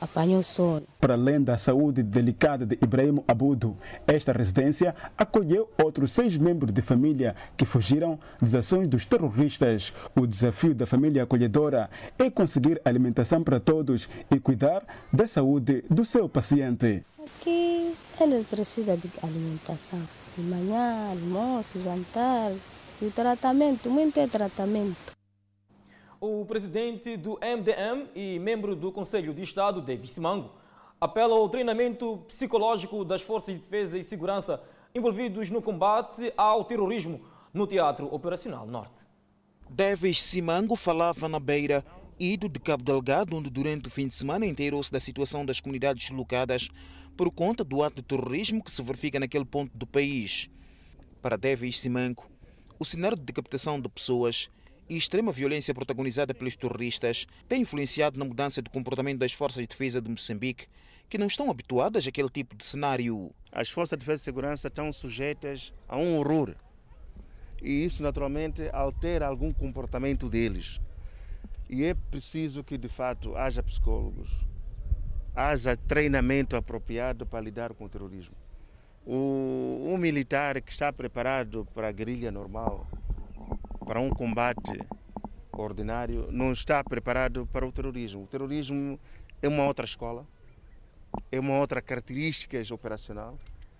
[0.00, 0.84] apanhou sono.
[1.00, 6.80] Para além da saúde delicada de Ibrahim Abudo, esta residência acolheu outros seis membros de
[6.80, 9.92] família que fugiram das ações dos terroristas.
[10.14, 16.04] O desafio da família acolhedora é conseguir alimentação para todos e cuidar da saúde do
[16.04, 17.04] seu paciente.
[17.18, 20.00] Aqui ele precisa de alimentação.
[20.36, 22.52] De manhã, almoço, jantar.
[23.00, 25.16] E o tratamento, muito é tratamento.
[26.20, 30.50] O presidente do MDM e membro do Conselho de Estado, David Simango,
[31.00, 34.60] apela ao treinamento psicológico das Forças de Defesa e Segurança
[34.92, 37.20] envolvidos no combate ao terrorismo
[37.54, 38.98] no Teatro Operacional Norte.
[39.70, 41.84] Davis Simango falava na beira
[42.18, 46.08] ido de Cabo Delgado, onde durante o fim de semana inteirou-se da situação das comunidades
[46.08, 46.68] deslocadas
[47.16, 50.50] por conta do ato de terrorismo que se verifica naquele ponto do país.
[51.22, 52.24] Para Davis Simango,
[52.78, 54.48] o cenário de decapitação de pessoas
[54.88, 59.66] e extrema violência protagonizada pelos terroristas tem influenciado na mudança de comportamento das forças de
[59.66, 60.66] defesa de Moçambique,
[61.08, 63.34] que não estão habituadas àquele tipo de cenário.
[63.50, 66.54] As forças de defesa e segurança estão sujeitas a um horror.
[67.60, 70.80] E isso, naturalmente, altera algum comportamento deles.
[71.68, 74.30] E é preciso que, de fato, haja psicólogos,
[75.34, 78.34] haja treinamento apropriado para lidar com o terrorismo.
[79.06, 82.86] O, um militar que está preparado para a guerrilha normal,
[83.86, 84.78] para um combate
[85.52, 88.24] ordinário não está preparado para o terrorismo.
[88.24, 88.98] O terrorismo
[89.42, 90.26] é uma outra escola,
[91.32, 93.38] é uma outra característica operacional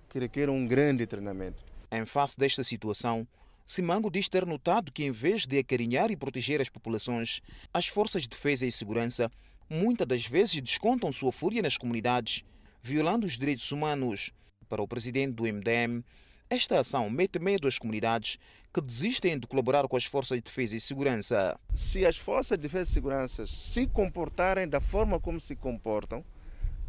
[0.08, 1.62] que requer um grande treinamento.
[1.90, 3.26] Em face desta situação,
[3.66, 8.22] Simango diz ter notado que, em vez de acarinhar e proteger as populações, as forças
[8.22, 9.30] de defesa e segurança
[9.68, 12.44] muitas das vezes descontam sua fúria nas comunidades,
[12.82, 14.32] violando os direitos humanos.
[14.68, 16.04] Para o presidente do MDM,
[16.50, 18.38] esta ação mete medo às comunidades
[18.72, 21.58] que desistem de colaborar com as forças de defesa e segurança.
[21.74, 26.22] Se as forças de defesa e segurança se comportarem da forma como se comportam,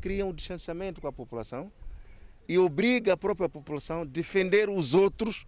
[0.01, 1.71] criam um distanciamento com a população
[2.47, 5.45] e obriga a própria população a defender os outros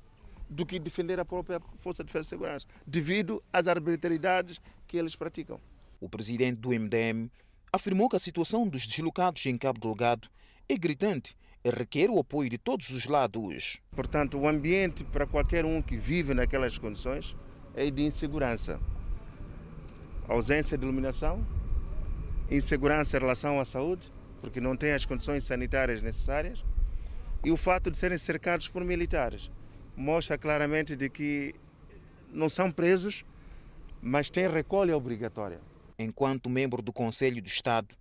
[0.50, 5.16] do que defender a própria Força de Defesa e Segurança, devido às arbitrariedades que eles
[5.16, 5.60] praticam.
[6.00, 7.30] O presidente do MDM
[7.72, 10.30] afirmou que a situação dos deslocados em Cabo Delgado
[10.68, 11.36] é gritante
[11.70, 13.80] requer o apoio de todos os lados.
[13.92, 17.36] Portanto, o ambiente para qualquer um que vive naquelas condições
[17.76, 18.80] é de insegurança.
[20.28, 21.46] ausência de iluminação,
[22.50, 26.64] insegurança em relação à saúde, porque não têm as condições sanitárias necessárias,
[27.44, 29.52] e o fato de serem cercados por militares
[29.96, 31.54] mostra claramente de que
[32.32, 33.26] não são presos,
[34.02, 35.60] mas têm recolha obrigatória.
[36.00, 37.96] Enquanto membro do Conselho do Estado,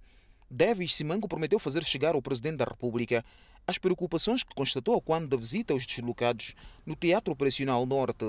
[0.50, 3.24] Davis Simango prometeu fazer chegar ao Presidente da República
[3.66, 8.24] as preocupações que constatou quando da visita aos deslocados no Teatro Operacional Norte.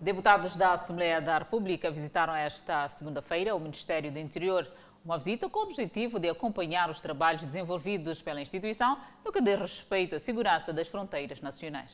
[0.00, 4.66] Deputados da Assembleia da República visitaram esta segunda-feira o Ministério do Interior.
[5.04, 9.60] Uma visita com o objetivo de acompanhar os trabalhos desenvolvidos pela instituição no que diz
[9.60, 11.90] respeito à segurança das fronteiras nacionais.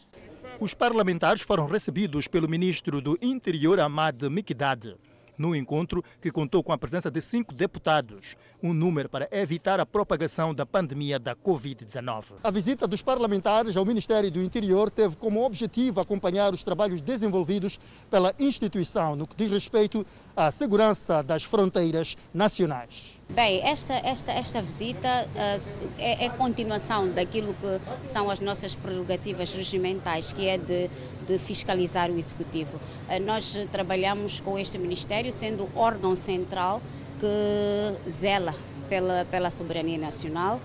[0.61, 4.96] Os parlamentares foram recebidos pelo ministro do Interior, Ahmad Mikdad
[5.40, 9.87] no encontro, que contou com a presença de cinco deputados, um número para evitar a
[9.87, 12.35] propagação da pandemia da Covid-19.
[12.44, 17.81] A visita dos parlamentares ao Ministério do Interior teve como objetivo acompanhar os trabalhos desenvolvidos
[18.11, 20.05] pela instituição no que diz respeito
[20.37, 23.19] à segurança das fronteiras nacionais.
[23.35, 29.53] Bem, esta, esta, esta visita uh, é, é, continuação daquilo que são as nossas prerrogativas
[29.53, 30.90] regimentais, que é de,
[31.29, 32.77] de fiscalizar o Executivo.
[33.09, 36.83] Uh, nós trabalhamos com este Ministério sendo órgão central
[37.21, 38.53] que zela
[38.88, 40.61] pela, pela soberania nacional,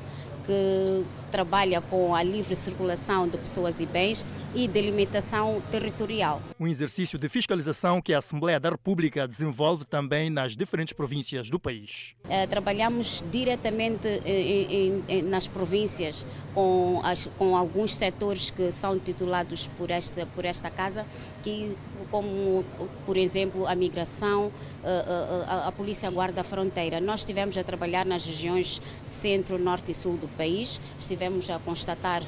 [0.47, 1.03] que
[1.35, 6.41] trabalha com a livre circulação de pessoas e bens e delimitação territorial.
[6.57, 11.59] Um exercício de fiscalização que a Assembleia da República desenvolve também nas diferentes províncias do
[11.59, 12.15] país.
[12.29, 19.91] Eh, trabalhamos diretamente em, nas províncias com, as, com alguns setores que são titulados por
[19.91, 21.05] esta, por esta casa,
[21.43, 21.75] que,
[22.09, 22.63] como,
[23.05, 27.01] por exemplo, a migração, a, eh, a, eh, a, a Polícia Guarda Fronteira.
[27.01, 32.23] Nós estivemos a trabalhar nas regiões centro, norte e sul do país, estivemos a constatar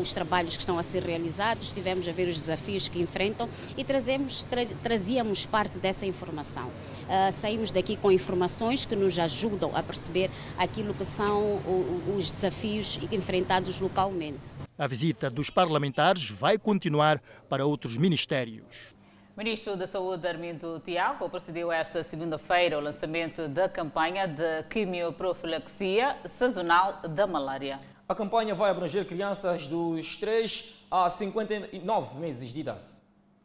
[0.00, 3.84] os trabalhos que estão a ser realizados, estivemos a ver os desafios que enfrentam e
[3.84, 6.68] trazemos, tra trazíamos parte dessa informação.
[6.68, 12.30] Uh, saímos daqui com informações que nos ajudam a perceber aquilo que são o, os
[12.30, 14.52] desafios enfrentados localmente.
[14.76, 18.96] A visita dos parlamentares vai continuar para outros ministérios.
[19.36, 26.16] O Ministro da Saúde, Armindo Tiago, procedeu esta segunda-feira ao lançamento da campanha de quimioprofilaxia
[26.26, 27.78] sazonal da malária.
[28.08, 32.80] A campanha vai abranger crianças dos 3 a 59 meses de idade.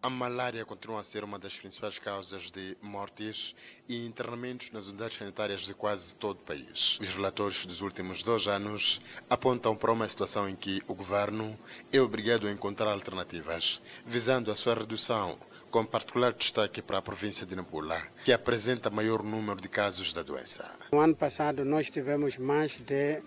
[0.02, 3.54] A malária continua a ser uma das principais causas de mortes
[3.90, 6.98] e internamentos nas unidades sanitárias de quase todo o país.
[7.02, 11.60] Os relatórios dos últimos dois anos apontam para uma situação em que o governo
[11.92, 15.38] é obrigado a encontrar alternativas, visando a sua redução,
[15.70, 20.24] com particular destaque para a província de Nampula, que apresenta maior número de casos da
[20.24, 20.80] doença.
[20.94, 23.22] No ano passado, nós tivemos mais de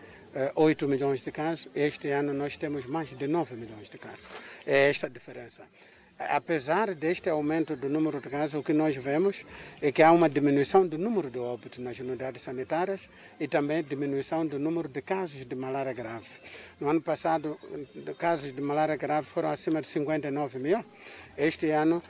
[0.54, 4.28] 8 eh, milhões de casos, este ano nós temos mais de 9 milhões de casos.
[4.66, 5.64] É esta a diferença.
[6.18, 9.44] Apesar deste aumento do número de casos, o que nós vemos
[9.82, 14.46] é que há uma diminuição do número de óbitos nas unidades sanitárias e também diminuição
[14.46, 16.28] do número de casos de malária grave.
[16.80, 17.58] No ano passado,
[18.16, 20.82] casos de malária grave foram acima de 59 mil,
[21.36, 22.02] este ano uh,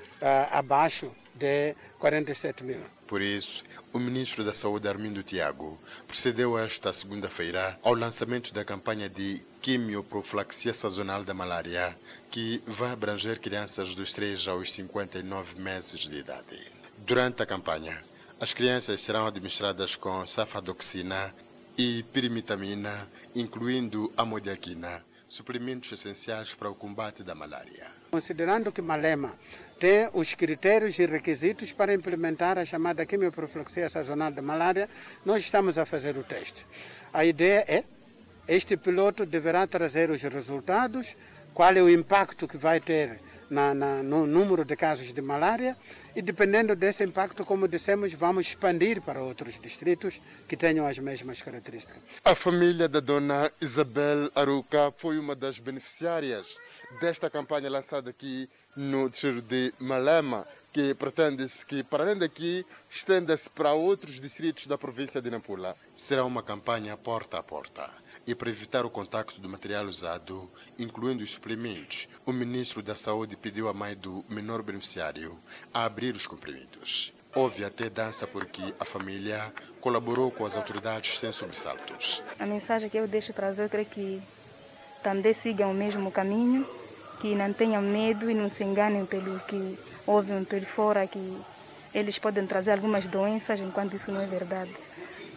[0.53, 2.96] abaixo de 47 mil.
[3.07, 9.09] Por isso, o ministro da Saúde, Armindo Tiago, procedeu esta segunda-feira ao lançamento da campanha
[9.09, 11.97] de quimioprofilaxia sazonal da malária,
[12.31, 16.61] que vai abranger crianças dos 3 aos 59 meses de idade.
[16.99, 18.05] Durante a campanha,
[18.41, 21.33] as crianças serão administradas com safadoxina
[21.79, 27.87] e pirimitamina, incluindo amodiaquina, suprimentos essenciais para o combate da malária.
[28.11, 29.35] Considerando que Malema
[29.79, 34.89] tem os critérios e requisitos para implementar a chamada quimioprofilaxia sazonal de malária,
[35.25, 36.67] nós estamos a fazer o teste.
[37.13, 37.85] A ideia é,
[38.49, 41.17] este piloto deverá trazer os resultados,
[41.53, 45.77] qual é o impacto que vai ter na, na, no número de casos de malária
[46.15, 51.43] e dependendo desse impacto, como dissemos, vamos expandir para outros distritos que tenham as mesmas
[51.43, 52.03] características.
[52.25, 56.57] A família da dona Isabel Aruca foi uma das beneficiárias
[57.01, 63.49] desta campanha lançada aqui no distrito de Malema, que pretende-se que, para além daqui, estenda-se
[63.49, 65.75] para outros distritos da província de Nampula.
[65.95, 67.91] Será uma campanha porta a porta.
[68.27, 73.37] E para evitar o contacto do material usado, incluindo os suprimentos, o ministro da Saúde
[73.37, 75.39] pediu à mãe do menor beneficiário
[75.73, 77.15] a abrir os comprimidos.
[77.33, 82.23] Houve até dança porque a família colaborou com as autoridades sem sobressaltos.
[82.39, 84.21] A mensagem que eu deixo para as outras é que
[85.05, 86.67] também sigam o mesmo caminho,
[87.21, 91.39] que não tenham medo e não se enganem pelo que ouvem pelo fora, que
[91.95, 94.75] eles podem trazer algumas doenças, enquanto isso não é verdade.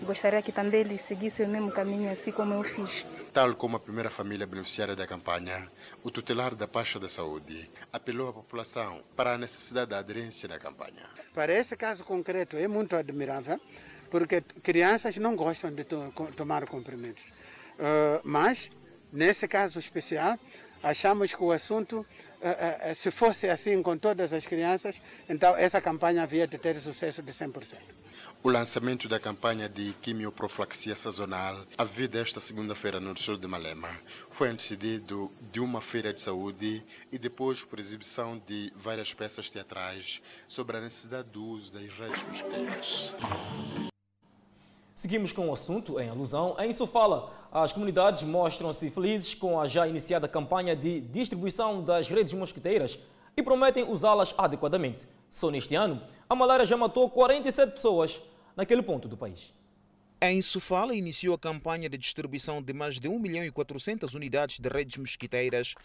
[0.02, 3.06] Gostaria que também eles seguissem o mesmo caminho, assim como eu fiz.
[3.34, 5.70] Tal como a primeira família beneficiária da campanha,
[6.02, 10.58] o tutelar da Pasta da Saúde apelou à população para a necessidade da aderência na
[10.58, 11.06] campanha.
[11.34, 13.60] Para esse caso concreto é muito admirável,
[14.10, 17.24] porque crianças não gostam de to tomar comprimidos.
[17.24, 18.72] Uh, mas,
[19.12, 20.40] nesse caso especial,
[20.82, 22.06] achamos que o assunto,
[22.96, 27.32] se fosse assim com todas as crianças, então essa campanha havia de ter sucesso de
[27.32, 27.78] 100%.
[28.42, 33.90] O lançamento da campanha de quimioprofilaxia sazonal, a vida esta segunda-feira no distrito de Malema,
[34.30, 40.22] foi antecedido de uma feira de saúde e depois por exibição de várias peças teatrais
[40.48, 43.14] sobre a necessidade do uso das redes mosquiteiras.
[45.00, 46.58] Seguimos com o assunto em alusão.
[46.60, 52.34] Em Sofala, as comunidades mostram-se felizes com a já iniciada campanha de distribuição das redes
[52.34, 53.00] mosquiteiras
[53.38, 55.08] e prometem usá-las adequadamente.
[55.30, 58.22] Só neste ano, a malária já matou 47 pessoas
[58.58, 59.54] naquele ponto do país.
[60.22, 64.60] Em Sofala, iniciou a campanha de distribuição de mais de 1 milhão e 400 unidades
[64.60, 65.76] de redes mosquiteiras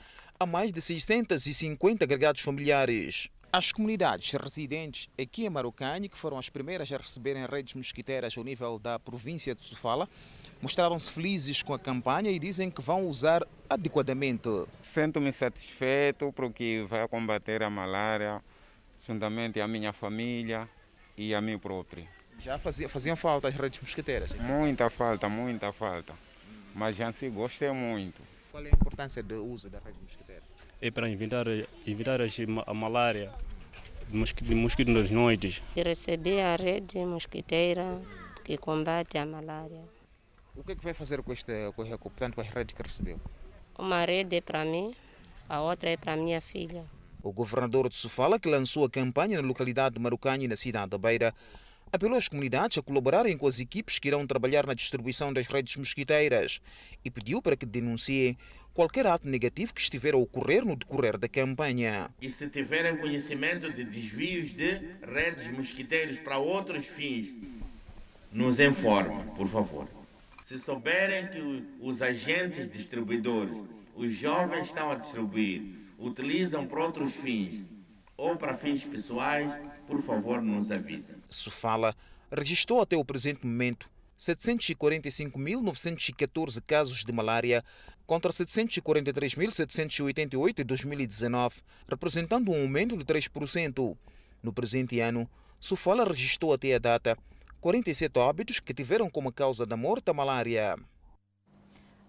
[0.40, 3.28] a mais de 650 agregados familiares.
[3.56, 8.42] As comunidades residentes aqui em Marocane, que foram as primeiras a receberem redes mosquiteiras ao
[8.42, 10.08] nível da província de Sofala,
[10.60, 14.48] mostraram-se felizes com a campanha e dizem que vão usar adequadamente.
[14.82, 18.42] Sinto-me satisfeito porque vai combater a malária
[19.06, 20.68] juntamente à minha família
[21.16, 22.08] e a mim próprio.
[22.40, 24.32] Já fazia, faziam falta as redes mosquiteiras?
[24.32, 26.12] Muita falta, muita falta.
[26.74, 28.20] Mas já se gostei muito.
[28.50, 30.42] Qual é a importância do uso da rede mosquiteira?
[30.84, 31.46] É para evitar,
[31.86, 33.32] evitar a malária,
[34.06, 35.62] de mosquito nas noites.
[35.74, 38.02] E receber a rede mosquiteira
[38.44, 39.80] que combate a malária.
[40.54, 43.18] O que é que vai fazer com, este, com, portanto, com as redes que recebeu?
[43.78, 44.94] Uma rede é para mim,
[45.48, 46.84] a outra é para minha filha.
[47.22, 50.98] O governador de Sofala, que lançou a campanha na localidade de Marucanha, na cidade da
[50.98, 51.32] Beira,
[51.90, 55.76] apelou às comunidades a colaborarem com as equipes que irão trabalhar na distribuição das redes
[55.76, 56.60] mosquiteiras
[57.02, 58.36] e pediu para que denunciem
[58.74, 62.10] qualquer ato negativo que estiver a ocorrer no decorrer da campanha.
[62.20, 67.32] E se tiverem conhecimento de desvios de redes mosquiteiras para outros fins,
[68.32, 69.86] nos informe, por favor.
[70.42, 73.56] Se souberem que os agentes distribuidores,
[73.94, 75.62] os jovens estão a distribuir,
[75.98, 77.64] utilizam para outros fins
[78.16, 79.50] ou para fins pessoais,
[79.86, 81.16] por favor, nos avisem.
[81.30, 81.96] Sofala
[82.30, 87.62] registrou até o presente momento 745.914 casos de malária
[88.06, 91.56] contra 743.788 em 2019,
[91.88, 93.96] representando um aumento de 3%.
[94.42, 97.16] No presente ano, Sofala registrou até a data
[97.64, 100.76] 47 óbitos que tiveram como causa da morte a malária.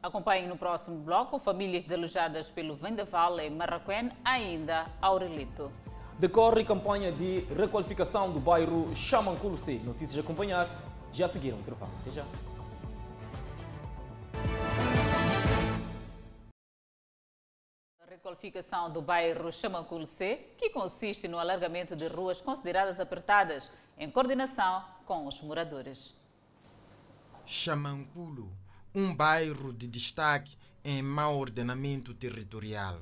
[0.04, 5.72] Acompanhem no próximo bloco famílias desalojadas pelo vendaval em Marraquém, ainda Aurelito.
[6.20, 9.80] Decorre campanha de requalificação do bairro Chamanculo C.
[9.84, 10.70] Notícias a acompanhar
[11.14, 11.92] já seguiram o intervalo.
[12.02, 12.26] Até já.
[18.26, 24.10] A requalificação do bairro Chamanculo C, que consiste no alargamento de ruas consideradas apertadas, em
[24.10, 26.12] coordenação com os moradores.
[27.46, 28.52] Chamanculo,
[28.96, 33.00] um bairro de destaque em mau ordenamento territorial.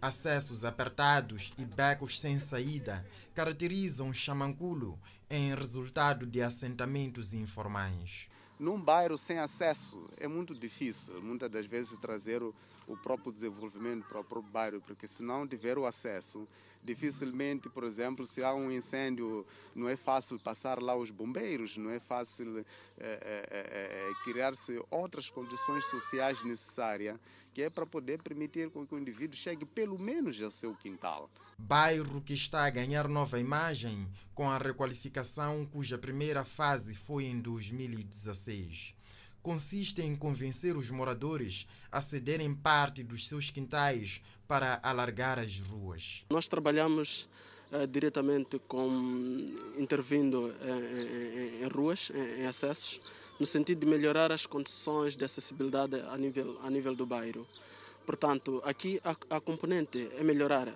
[0.00, 4.98] Acessos apertados e becos sem saída caracterizam Chamanculo
[5.28, 8.30] em resultado de assentamentos informais.
[8.58, 12.54] Num bairro sem acesso é muito difícil, muitas das vezes, trazer o,
[12.86, 16.46] o próprio desenvolvimento para o próprio bairro, porque se não tiver o acesso,
[16.84, 21.90] dificilmente, por exemplo, se há um incêndio, não é fácil passar lá os bombeiros, não
[21.90, 22.64] é fácil é,
[22.98, 27.18] é, criar-se outras condições sociais necessárias,
[27.54, 31.30] que é para poder permitir que o indivíduo chegue pelo menos ao seu quintal.
[31.56, 37.40] Bairro que está a ganhar nova imagem com a requalificação cuja primeira fase foi em
[37.40, 38.94] 2016.
[39.44, 46.24] Consiste em convencer os moradores a cederem parte dos seus quintais para alargar as ruas.
[46.30, 47.28] Nós trabalhamos
[47.70, 48.88] uh, diretamente com
[49.76, 52.98] intervindo em, em, em ruas, em, em, acessos,
[53.38, 57.46] no sentido de melhorar as condições de acessibilidade a nível, a nível do bairro.
[58.06, 60.72] Portanto, aqui a, a componente é melhorar uh,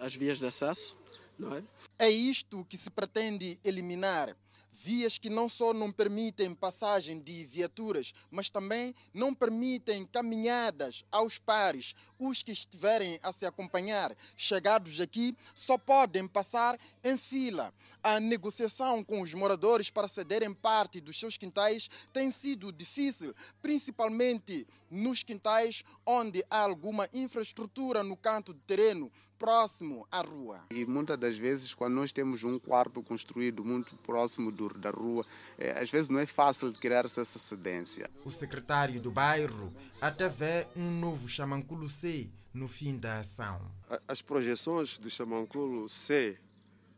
[0.00, 0.96] as vias de acesso,
[1.38, 1.62] não é?
[1.98, 4.34] É isto que se pretende eliminar
[4.76, 11.38] vias que não só não permitem passagem de viaturas, mas também não permitem caminhadas aos
[11.38, 11.94] pares.
[12.18, 17.72] Os que estiverem a se acompanhar, chegados aqui, só podem passar em fila.
[18.02, 24.66] A negociação com os moradores para cederem parte dos seus quintais tem sido difícil, principalmente
[24.90, 30.64] nos quintais onde há alguma infraestrutura no canto de terreno próximo à rua.
[30.70, 35.24] E muitas das vezes, quando nós temos um quarto construído muito próximo do, da rua,
[35.58, 38.10] é, às vezes não é fácil de criar essa cedência.
[38.24, 43.60] O secretário do bairro até vê um novo Chamanculo C no fim da ação.
[44.08, 46.38] As projeções do Chamanculo C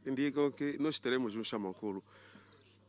[0.06, 2.02] indicam que nós teremos um Chamanculo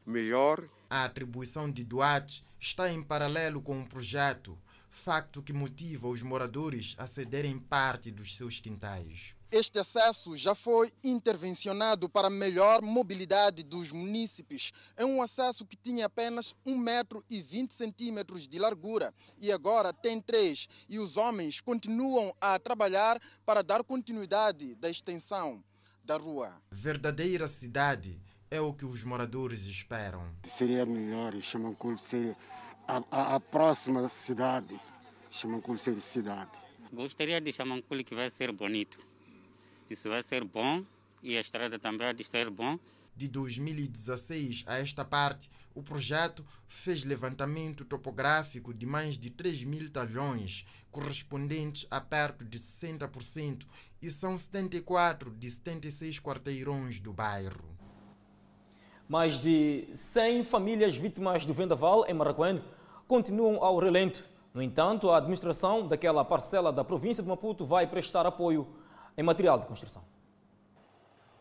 [0.05, 0.63] melhor.
[0.89, 4.57] A atribuição de Duarte está em paralelo com o projeto
[4.89, 9.35] facto que motiva os moradores a cederem parte dos seus quintais.
[9.51, 14.71] Este acesso já foi intervencionado para melhor mobilidade dos munícipes.
[14.95, 19.91] É um acesso que tinha apenas 1 metro e 20 centímetros de largura e agora
[19.91, 20.67] tem 3.
[20.87, 25.63] E os homens continuam a trabalhar para dar continuidade da extensão
[26.03, 26.53] da rua.
[26.71, 28.21] Verdadeira cidade
[28.51, 30.27] é o que os moradores esperam.
[30.43, 32.35] Seria melhor Chamanculo ser
[32.89, 34.79] a, a, a próxima cidade,
[35.29, 36.51] Chamanculo ser cidade.
[36.91, 38.97] Gostaria de Chamanculo que vai ser bonito
[39.89, 40.85] isso vai ser bom
[41.23, 42.77] e a estrada também vai ser bom.
[43.15, 49.89] De 2016 a esta parte, o projeto fez levantamento topográfico de mais de 3 mil
[49.89, 53.65] talhões, correspondentes a perto de 60%,
[54.01, 57.77] e são 74 de 76 quarteirões do bairro.
[59.07, 62.61] Mais de 100 famílias vítimas do vendaval em Maracuene
[63.09, 64.23] continuam ao relento.
[64.53, 68.67] No entanto, a administração daquela parcela da província de Maputo vai prestar apoio
[69.17, 70.03] em material de construção.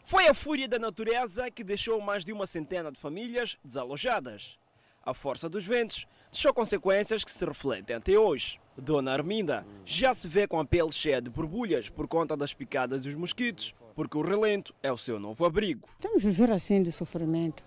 [0.03, 4.59] Foi a fúria da natureza que deixou mais de uma centena de famílias desalojadas.
[5.05, 8.59] A força dos ventos deixou consequências que se refletem até hoje.
[8.75, 13.03] Dona Arminda já se vê com a pele cheia de borbulhas por conta das picadas
[13.03, 15.87] dos mosquitos, porque o relento é o seu novo abrigo.
[15.93, 17.63] Estamos a viver assim de sofrimento,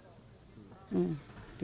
[0.91, 1.16] hum,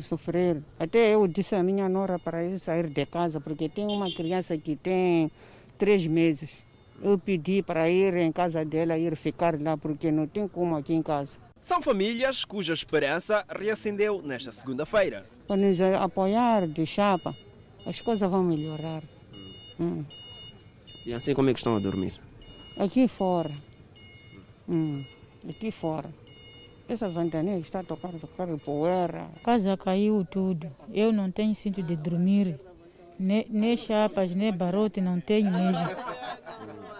[0.01, 0.61] sofrer.
[0.79, 4.57] Até eu disse à minha nora para ir sair de casa, porque tem uma criança
[4.57, 5.31] que tem
[5.77, 6.63] três meses.
[7.01, 10.93] Eu pedi para ir em casa dela, ir ficar lá, porque não tem como aqui
[10.93, 11.37] em casa.
[11.61, 15.25] São famílias cuja esperança reacendeu nesta segunda-feira.
[15.47, 17.35] Para nos apoiar de chapa,
[17.85, 19.03] as coisas vão melhorar.
[19.79, 20.03] Hum.
[21.05, 22.13] E assim como é que estão a dormir?
[22.77, 23.53] Aqui fora.
[24.67, 25.03] Hum.
[25.47, 26.09] Aqui fora.
[26.89, 29.27] Essa ventania está a tocar, tocar poeira.
[29.35, 30.71] A casa caiu tudo.
[30.93, 32.59] Eu não tenho cinto de dormir.
[33.19, 35.89] Nem, nem chapas, nem barote, não tenho mesmo.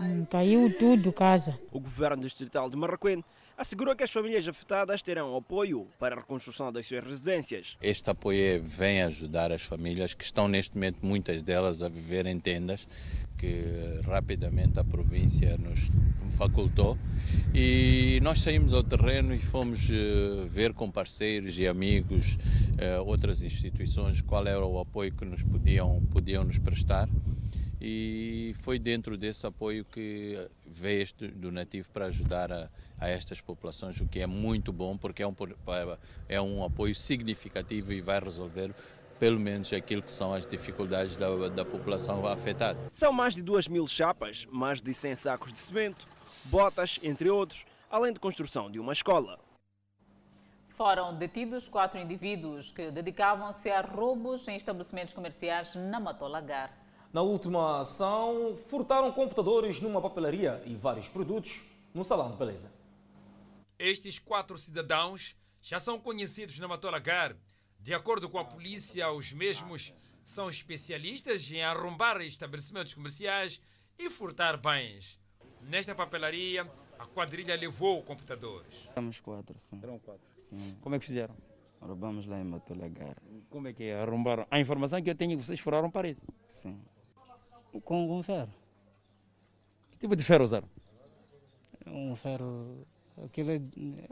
[0.02, 1.58] Hum, caiu tudo, casa.
[1.72, 3.24] O governo distrital de Marraquém
[3.58, 7.76] assegurou que as famílias afetadas terão apoio para a reconstrução das suas residências.
[7.82, 12.40] Este apoio vem ajudar as famílias que estão neste momento, muitas delas, a viver em
[12.40, 12.88] tendas,
[13.36, 15.90] que rapidamente a província nos
[16.38, 16.98] facultou.
[17.54, 22.38] E nós saímos ao terreno e fomos eh, ver com parceiros e amigos,
[22.78, 27.10] eh, outras instituições, qual era o apoio que nos podiam, podiam nos prestar
[27.80, 32.70] e foi dentro desse apoio que veio este donativo para ajudar a,
[33.00, 35.36] a, estas populações, o que é muito bom porque é um,
[36.28, 38.74] é um apoio significativo e vai resolver
[39.20, 42.80] pelo menos aquilo que são as dificuldades da, da população afetada.
[42.92, 46.08] São mais de 2 mil chapas, mais de 100 sacos de cimento,
[46.46, 49.40] botas, entre outros, além de construção de uma escola.
[50.70, 56.72] Foram detidos quatro indivíduos que dedicavam-se a roubos em estabelecimentos comerciais na Matolagar.
[57.12, 61.64] Na última ação, furtaram computadores numa papelaria e vários produtos
[61.96, 62.77] num salão de beleza.
[63.80, 67.36] Estes quatro cidadãos já são conhecidos na Matolagar.
[67.80, 73.62] De acordo com a polícia, os mesmos são especialistas em arrombar estabelecimentos comerciais
[73.98, 75.20] e furtar bens.
[75.62, 78.88] Nesta papelaria, a quadrilha levou computadores.
[78.92, 79.80] Éramos quatro, sim.
[79.82, 80.28] Eram quatro?
[80.38, 80.78] Sim.
[80.82, 81.36] Como é que fizeram?
[81.80, 83.16] Roubamos lá em Matolagar.
[83.50, 84.02] Como é que é?
[84.02, 84.48] Arrombaram?
[84.50, 86.20] A informação que eu tenho é que vocês furaram parede.
[86.48, 86.82] Sim.
[87.72, 88.52] Com, com ferro.
[89.92, 90.70] Que tipo de ferro usaram?
[91.86, 92.86] Um ferro.
[93.24, 93.60] Aquilo é,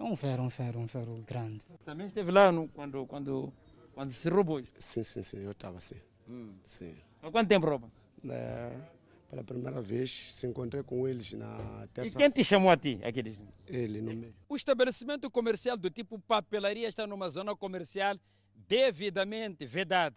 [0.01, 1.61] um ferro, um ferro, um ferro grande.
[1.83, 3.53] Também esteve lá no, quando, quando,
[3.93, 4.63] quando se roubou?
[4.79, 5.95] Sim, sim, sim, eu estava assim.
[6.63, 6.95] Sim.
[7.21, 7.87] Há quanto tempo rouba?
[8.27, 8.75] É,
[9.29, 12.17] pela primeira vez se encontrei com eles na E terça.
[12.17, 12.99] quem te chamou a ti?
[13.03, 13.37] Aqueles?
[13.67, 14.33] Ele no meio.
[14.49, 18.17] O estabelecimento comercial do tipo papelaria está numa zona comercial
[18.67, 20.15] devidamente vedada.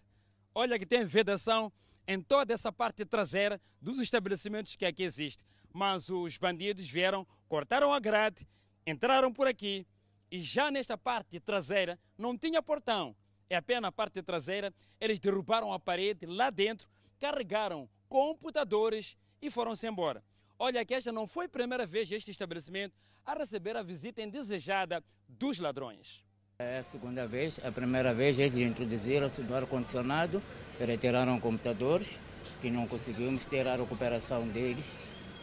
[0.55, 1.71] Olha que tem vedação
[2.07, 5.47] em toda essa parte traseira dos estabelecimentos que aqui existem.
[5.75, 8.49] Mas os bandidos vieram, cortaram a grade,
[8.89, 9.87] entraram por aqui
[10.31, 13.15] e já nesta parte traseira não tinha portão.
[13.51, 14.73] É apenas a parte traseira.
[15.01, 20.23] Eles derrubaram a parede lá dentro, carregaram computadores e foram-se embora.
[20.59, 25.05] Olha que esta não foi a primeira vez este estabelecimento a receber a visita indesejada
[25.29, 26.25] dos ladrões.
[26.59, 27.61] É a segunda vez.
[27.65, 30.43] A primeira vez eles introduziram-se do ar-condicionado,
[30.81, 32.19] retiraram computadores,
[32.61, 34.99] que não conseguimos ter a recuperação deles.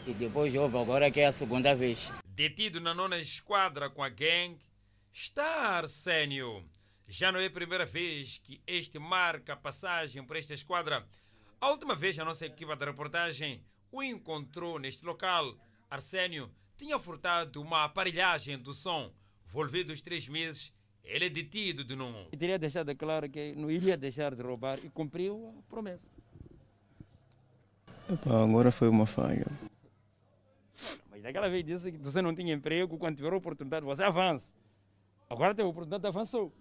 [0.06, 2.12] E depois houve agora que é a segunda vez.
[2.36, 4.60] Detido na nona esquadra com a gangue,
[5.10, 6.70] está Arsénio.
[7.08, 11.08] Já não é a primeira vez que este marca a passagem por esta esquadra.
[11.62, 15.58] A última vez a nossa equipa da reportagem o encontrou neste local.
[15.90, 19.14] Arsénio tinha furtado uma aparelhagem do som.
[19.46, 20.74] Volvidos três meses,
[21.06, 22.28] ele é detido de novo.
[22.34, 26.10] E teria deixado claro que não iria deixar de roubar e cumpriu a promessa.
[28.12, 29.48] Epá, agora foi uma falha.
[31.10, 34.54] Mas daquela vez disse que você não tinha emprego, quando tiver oportunidade você avança.
[35.30, 36.54] Agora tem oportunidade, avançou.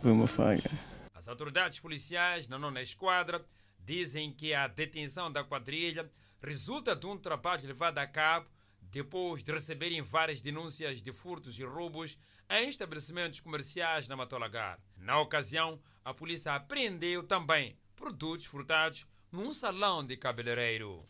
[0.00, 0.70] Foi uma falha.
[1.14, 3.44] As autoridades policiais na nona esquadra
[3.78, 6.10] dizem que a detenção da quadrilha
[6.42, 8.48] resulta de um trabalho levado a cabo
[8.80, 14.78] depois de receberem várias denúncias de furtos e roubos em estabelecimentos comerciais na Matolagar.
[14.96, 21.04] Na ocasião, a polícia apreendeu também produtos furtados num salão de cabeleireiro.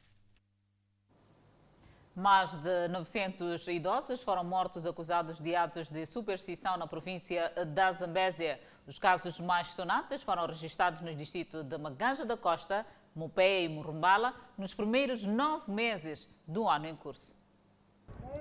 [2.17, 8.61] Mais de 900 idosos foram mortos acusados de atos de superstição na província da Zambésia.
[8.87, 12.87] Os casos mais sonatas foram registrados no distrito de Maganja da Costa,
[13.17, 17.35] Mupé e Murumbala nos primeiros nove meses do ano em curso.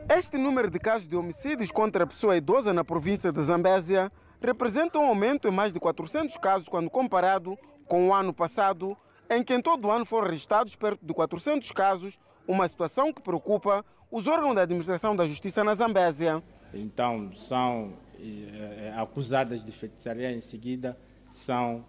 [0.07, 4.99] Este número de casos de homicídios contra a pessoa idosa na província de Zambésia representa
[4.99, 7.57] um aumento em mais de 400 casos quando comparado
[7.87, 8.95] com o ano passado,
[9.27, 13.21] em que em todo o ano foram registrados perto de 400 casos, uma situação que
[13.21, 16.43] preocupa os órgãos da administração da justiça na Zambésia.
[16.73, 20.97] Então, são eh, acusadas de feitiçaria em seguida,
[21.33, 21.85] são,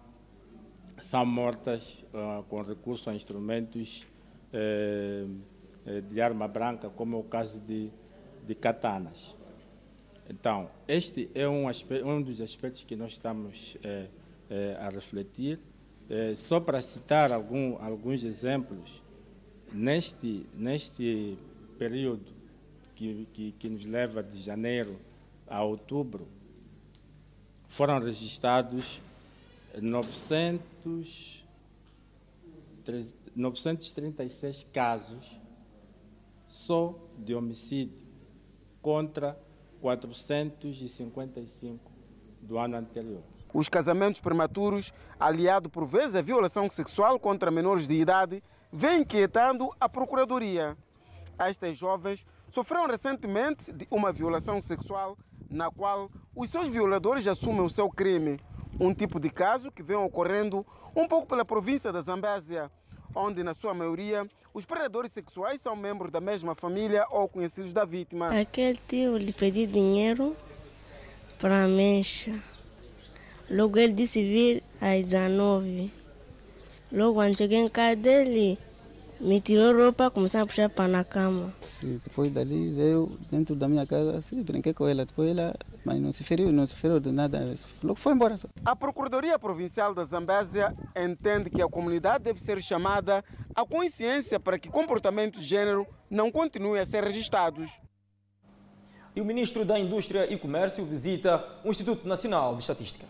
[1.01, 4.05] são mortas uh, com recurso a instrumentos
[4.53, 5.25] eh,
[6.09, 7.91] de arma branca, como é o caso de,
[8.45, 9.35] de katanas.
[10.29, 14.07] Então, este é um, aspecto, um dos aspectos que nós estamos eh,
[14.49, 15.59] eh, a refletir.
[16.09, 19.03] Eh, só para citar algum, alguns exemplos,
[19.71, 21.37] neste, neste
[21.77, 22.33] período
[22.95, 24.97] que, que, que nos leva de janeiro
[25.47, 26.27] a outubro,
[27.67, 29.01] foram registrados
[29.81, 31.43] 900,
[33.35, 35.25] 936 casos
[36.47, 37.97] só de homicídio,
[38.81, 39.37] contra
[39.81, 41.91] 455
[42.41, 43.21] do ano anterior.
[43.53, 48.41] Os casamentos prematuros, aliado por vezes à violação sexual contra menores de idade,
[48.75, 50.77] vem inquietando a Procuradoria.
[51.39, 55.17] Estas jovens sofreram recentemente de uma violação sexual
[55.49, 58.37] na qual os seus violadores assumem o seu crime.
[58.77, 62.69] Um tipo de caso que vem ocorrendo um pouco pela província da Zambésia,
[63.15, 67.85] onde, na sua maioria, os predadores sexuais são membros da mesma família ou conhecidos da
[67.85, 68.37] vítima.
[68.37, 70.35] Aquele tio lhe pedi dinheiro
[71.39, 71.67] para a.
[73.49, 76.04] Logo ele disse vir às 19.
[76.95, 78.57] Logo quando cheguei em casa dele,
[79.19, 81.53] me tirou roupa, começou a puxar para na cama.
[81.61, 85.05] Sim, depois dali veio dentro da minha casa, assim, brinquei com ela.
[85.05, 87.53] Depois ela, mas não se feriu, não se feriu de nada.
[87.83, 88.35] Logo foi embora.
[88.63, 93.21] A Procuradoria Provincial da Zambésia entende que a comunidade deve ser chamada
[93.53, 97.69] à consciência para que comportamentos de gênero não continuem a ser registrados.
[99.13, 103.05] E o ministro da Indústria e Comércio visita o Instituto Nacional de Estatística.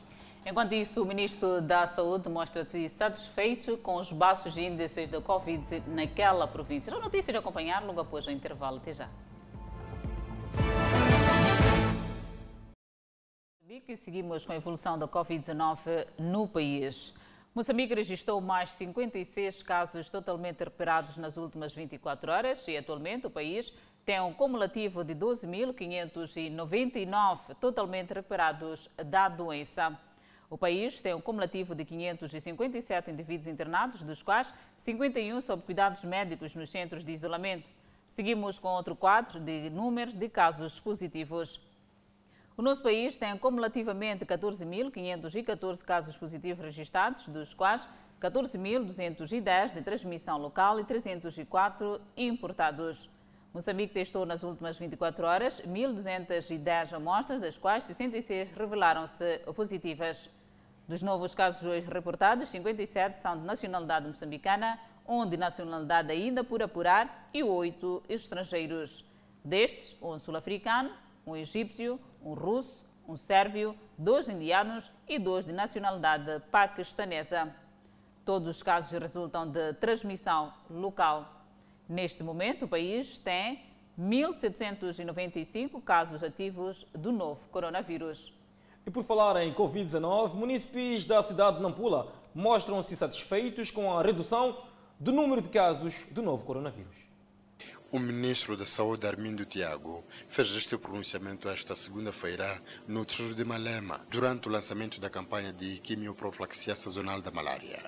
[0.47, 6.47] Enquanto isso, o ministro da Saúde mostra-se satisfeito com os baixos índices da Covid naquela
[6.47, 6.93] província.
[6.93, 8.77] A notícia de acompanhar logo após o intervalo.
[8.77, 9.09] Até já.
[13.67, 17.11] E seguimos com a evolução da Covid-19 no país.
[17.55, 23.73] Moçambique registrou mais 56 casos totalmente recuperados nas últimas 24 horas e atualmente o país
[24.05, 29.99] tem um cumulativo de 12.599 totalmente recuperados da doença.
[30.49, 36.53] O país tem um cumulativo de 557 indivíduos internados, dos quais 51 sob cuidados médicos
[36.53, 37.67] nos centros de isolamento.
[38.07, 41.59] Seguimos com outro quadro de números de casos positivos.
[42.55, 47.87] O nosso país tem cumulativamente 14.514 casos positivos registrados, dos quais
[48.21, 53.09] 14.210 de transmissão local e 304 importados.
[53.53, 60.29] Moçambique testou nas últimas 24 horas 1.210 amostras, das quais 66 revelaram-se positivas.
[60.87, 66.61] Dos novos casos hoje reportados, 57 são de nacionalidade moçambicana, 1 de nacionalidade ainda por
[66.61, 69.03] apurar e 8 estrangeiros.
[69.43, 70.91] Destes, um sul-africano,
[71.25, 77.51] um egípcio, um russo, um sérvio, dois indianos e dois de nacionalidade paquistanesa.
[78.23, 81.47] Todos os casos resultam de transmissão local.
[81.89, 83.59] Neste momento, o país tem
[83.99, 88.34] 1.795 casos ativos do novo coronavírus.
[88.85, 94.57] E por falar em Covid-19, munícipes da cidade de Nampula mostram-se satisfeitos com a redução
[94.99, 97.04] do número de casos do novo coronavírus.
[97.95, 104.05] O ministro da Saúde, Armindo Tiago, fez este pronunciamento esta segunda-feira no Tesouro de Malema,
[104.09, 107.79] durante o lançamento da campanha de quimioprofilaxia sazonal da malária.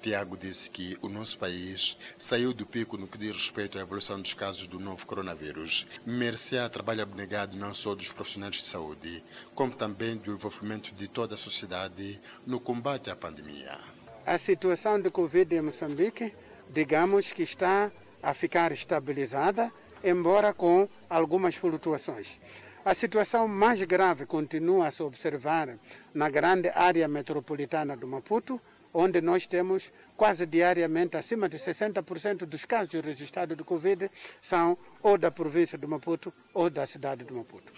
[0.00, 4.18] Tiago disse que o nosso país saiu do pico no que diz respeito à evolução
[4.18, 9.22] dos casos do novo coronavírus, mercê a trabalho abnegado não só dos profissionais de saúde,
[9.54, 13.76] como também do envolvimento de toda a sociedade no combate à pandemia.
[14.24, 16.34] A situação de Covid em Moçambique,
[16.72, 17.92] digamos que está
[18.22, 22.40] a ficar estabilizada, embora com algumas flutuações.
[22.84, 25.78] A situação mais grave continua a se observar
[26.14, 28.60] na grande área metropolitana do Maputo,
[28.92, 34.10] onde nós temos quase diariamente acima de 60% dos casos registrados de Covid
[34.40, 37.72] são ou da província do Maputo ou da cidade do Maputo.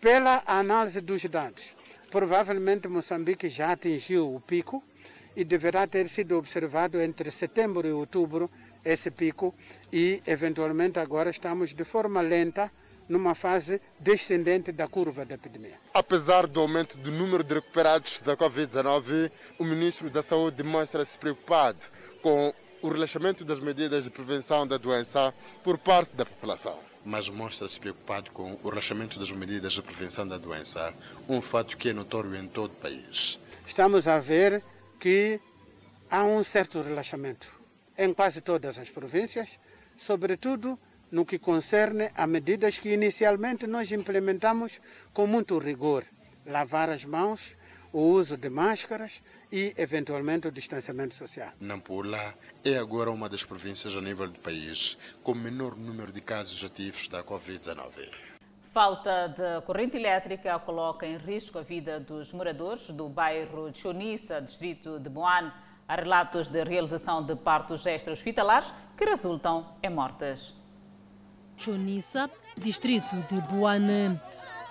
[0.00, 1.74] Pela análise dos dados,
[2.10, 4.84] provavelmente Moçambique já atingiu o pico
[5.34, 8.50] e deverá ter sido observado entre setembro e outubro
[8.84, 9.54] esse pico
[9.92, 12.70] e, eventualmente, agora estamos de forma lenta
[13.08, 15.78] numa fase descendente da curva da epidemia.
[15.92, 21.86] Apesar do aumento do número de recuperados da Covid-19, o ministro da Saúde demonstra-se preocupado
[22.22, 25.32] com o relaxamento das medidas de prevenção da doença
[25.62, 26.78] por parte da população.
[27.04, 30.94] Mas mostra-se preocupado com o relaxamento das medidas de prevenção da doença,
[31.28, 33.38] um fato que é notório em todo o país.
[33.66, 34.62] Estamos a ver
[34.98, 35.38] que
[36.10, 37.63] há um certo relaxamento
[37.96, 39.58] em quase todas as províncias,
[39.96, 40.78] sobretudo
[41.10, 44.80] no que concerne a medidas que inicialmente nós implementamos
[45.12, 46.04] com muito rigor:
[46.44, 47.56] lavar as mãos,
[47.92, 49.22] o uso de máscaras
[49.52, 51.52] e, eventualmente, o distanciamento social.
[51.60, 52.34] Nampula
[52.64, 57.08] é agora uma das províncias a nível do país com menor número de casos ativos
[57.08, 58.10] da Covid-19.
[58.72, 64.98] Falta de corrente elétrica coloca em risco a vida dos moradores do bairro Chonissa, distrito
[64.98, 65.52] de Boane.
[65.86, 70.54] Há relatos de realização de partos extra-hospitalares que resultam em mortes.
[71.56, 74.18] Chonissa, distrito de Boane.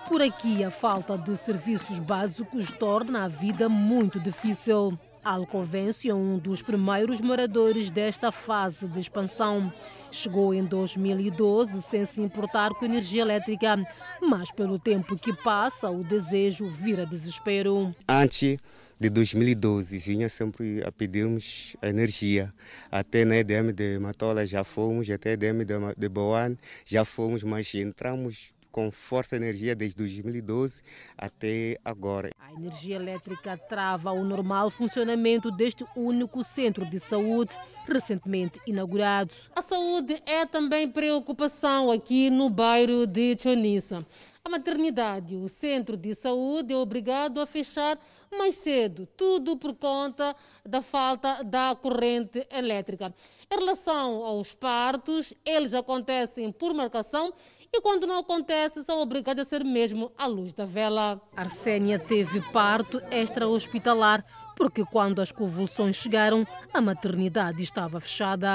[0.08, 4.98] Por aqui, a falta de serviços básicos torna a vida muito difícil.
[5.24, 9.72] Alcovense é um dos primeiros moradores desta fase de expansão.
[10.10, 13.82] Chegou em 2012 sem se importar com energia elétrica,
[14.20, 17.94] mas pelo tempo que passa, o desejo vira desespero.
[18.06, 18.58] Antes
[19.04, 22.54] de 2012 vinha sempre a pedirmos energia.
[22.90, 26.54] Até na EDM de Matola já fomos, até a EDM de, de Boan
[26.86, 30.82] já fomos, mas entramos com força energia desde 2012
[31.18, 32.30] até agora.
[32.40, 37.52] A energia elétrica trava o normal funcionamento deste único centro de saúde
[37.86, 39.30] recentemente inaugurado.
[39.54, 44.04] A saúde é também preocupação aqui no bairro de Chonissa.
[44.46, 47.98] A maternidade, o centro de saúde, é obrigado a fechar
[48.38, 53.14] mais cedo, tudo por conta da falta da corrente elétrica.
[53.50, 57.32] Em relação aos partos, eles acontecem por marcação
[57.72, 61.20] e quando não acontece, são obrigados a ser mesmo à luz da vela.
[61.36, 64.24] Arsênia teve parto extra-hospitalar
[64.56, 68.48] porque quando as convulsões chegaram, a maternidade estava fechada.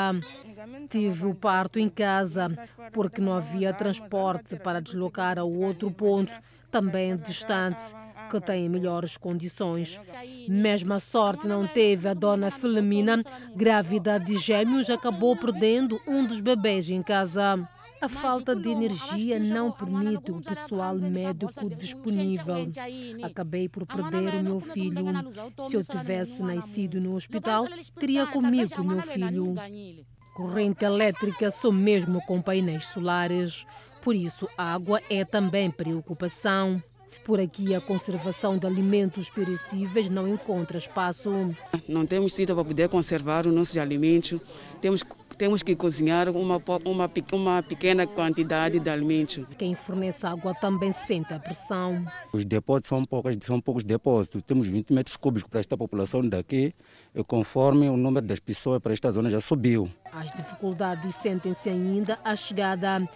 [0.89, 2.49] Tive o parto em casa,
[2.93, 6.32] porque não havia transporte para deslocar a outro ponto,
[6.71, 7.84] também distante,
[8.30, 9.99] que tem melhores condições.
[10.47, 13.23] Mesma sorte não teve a dona Filemina,
[13.55, 17.67] grávida de gêmeos, acabou perdendo um dos bebês em casa.
[18.01, 22.71] A falta de energia não permite o pessoal médico disponível.
[23.23, 25.03] Acabei por perder o meu filho.
[25.67, 27.65] Se eu tivesse nascido no hospital,
[27.99, 29.53] teria comigo o meu filho.
[30.34, 33.65] Corrente elétrica só mesmo com painéis solares.
[34.01, 36.82] Por isso, a água é também preocupação.
[37.30, 41.30] Por aqui, a conservação de alimentos perecíveis não encontra espaço.
[41.88, 44.41] Não temos sítio para poder conservar os nossos alimentos.
[44.82, 45.03] Temos
[45.39, 49.45] temos que cozinhar uma, uma, uma pequena quantidade de alimentos.
[49.57, 52.05] Quem fornece água também sente a pressão.
[52.34, 54.41] Os depósitos são, poucos, são poucos depósitos.
[54.41, 56.75] Temos 20 metros cúbicos para esta população daqui,
[57.15, 59.89] e conforme o número das pessoas para esta zona já subiu.
[60.11, 63.07] As dificuldades sentem-se ainda à chegada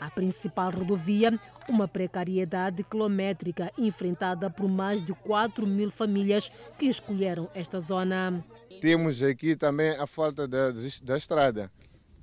[0.00, 7.48] à principal rodovia, uma precariedade quilométrica enfrentada por mais de 4 mil famílias que escolheram
[7.54, 8.44] esta zona.
[8.80, 10.70] Temos aqui também a falta da,
[11.02, 11.70] da estrada.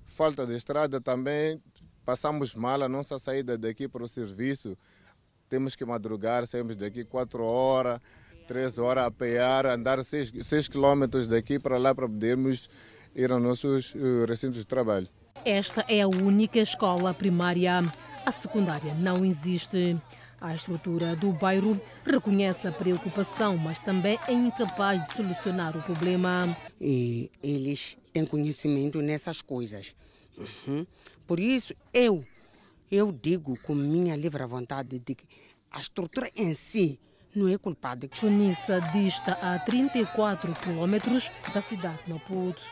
[0.06, 1.62] Falta de estrada também,
[2.06, 4.78] passamos mal a nossa saída daqui para o serviço.
[5.50, 8.00] Temos que madrugar, saímos daqui 4 horas,
[8.48, 12.70] 3 horas a pear, andar 6 quilômetros daqui para lá para podermos
[13.16, 15.08] ir aos nossos uh, recintos de trabalho.
[15.46, 17.84] Esta é a única escola primária.
[18.26, 19.96] A secundária não existe.
[20.42, 26.58] A estrutura do bairro reconhece a preocupação, mas também é incapaz de solucionar o problema.
[26.82, 29.96] E eles têm conhecimento nessas coisas.
[30.36, 30.86] Uhum.
[31.28, 32.26] Por isso, eu,
[32.92, 35.26] eu digo com minha livre vontade de que
[35.70, 37.00] a estrutura em si
[37.36, 38.10] não é culpada.
[38.12, 42.64] Chunissa dista a 34 quilômetros da cidade de Maputo.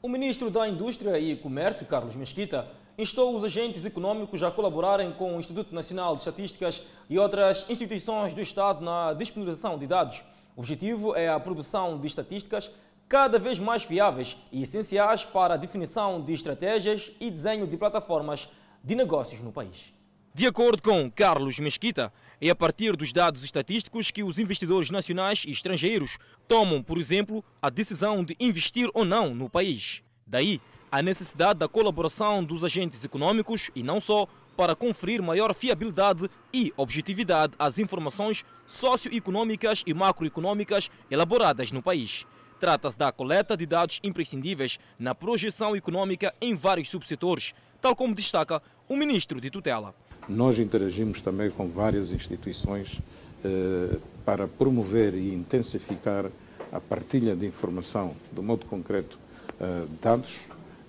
[0.00, 5.34] O ministro da Indústria e Comércio, Carlos Mesquita, instou os agentes econômicos a colaborarem com
[5.34, 6.80] o Instituto Nacional de Estatísticas
[7.10, 10.22] e outras instituições do Estado na disponibilização de dados.
[10.54, 12.70] O objetivo é a produção de estatísticas
[13.08, 18.48] cada vez mais fiáveis e essenciais para a definição de estratégias e desenho de plataformas
[18.84, 19.92] de negócios no país.
[20.32, 25.44] De acordo com Carlos Mesquita, é a partir dos dados estatísticos que os investidores nacionais
[25.46, 30.02] e estrangeiros tomam, por exemplo, a decisão de investir ou não no país.
[30.26, 30.60] Daí,
[30.90, 34.26] a necessidade da colaboração dos agentes econômicos e não só
[34.56, 42.26] para conferir maior fiabilidade e objetividade às informações socioeconômicas e macroeconômicas elaboradas no país.
[42.58, 48.60] Trata-se da coleta de dados imprescindíveis na projeção econômica em vários subsetores, tal como destaca
[48.88, 49.94] o ministro de tutela.
[50.28, 53.00] Nós interagimos também com várias instituições
[53.44, 56.26] eh, para promover e intensificar
[56.70, 59.18] a partilha de informação, do modo concreto,
[59.58, 60.38] eh, dados,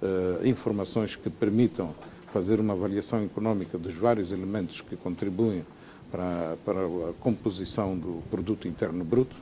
[0.01, 1.95] eh, informações que permitam
[2.33, 5.65] fazer uma avaliação económica dos vários elementos que contribuem
[6.11, 9.35] para, para a composição do produto interno bruto,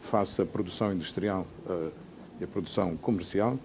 [0.00, 1.88] face à produção industrial eh,
[2.40, 3.58] e à produção comercial,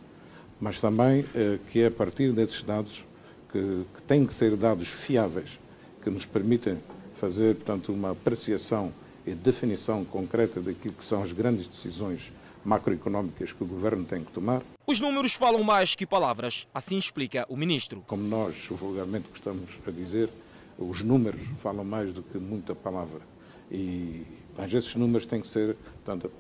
[0.60, 3.04] mas também eh, que é a partir desses dados
[3.52, 5.61] que, que têm que ser dados fiáveis
[6.02, 6.78] que nos permitem
[7.16, 8.92] fazer, portanto, uma apreciação
[9.26, 12.32] e definição concreta daquilo que são as grandes decisões
[12.64, 14.62] macroeconómicas que o governo tem que tomar.
[14.86, 18.04] Os números falam mais que palavras, assim explica o ministro.
[18.08, 20.30] Como nós vulgarmente gostamos a dizer,
[20.78, 23.22] os números falam mais do que muita palavra.
[23.72, 24.26] E,
[24.58, 26.32] mas esses números têm que ser, portanto,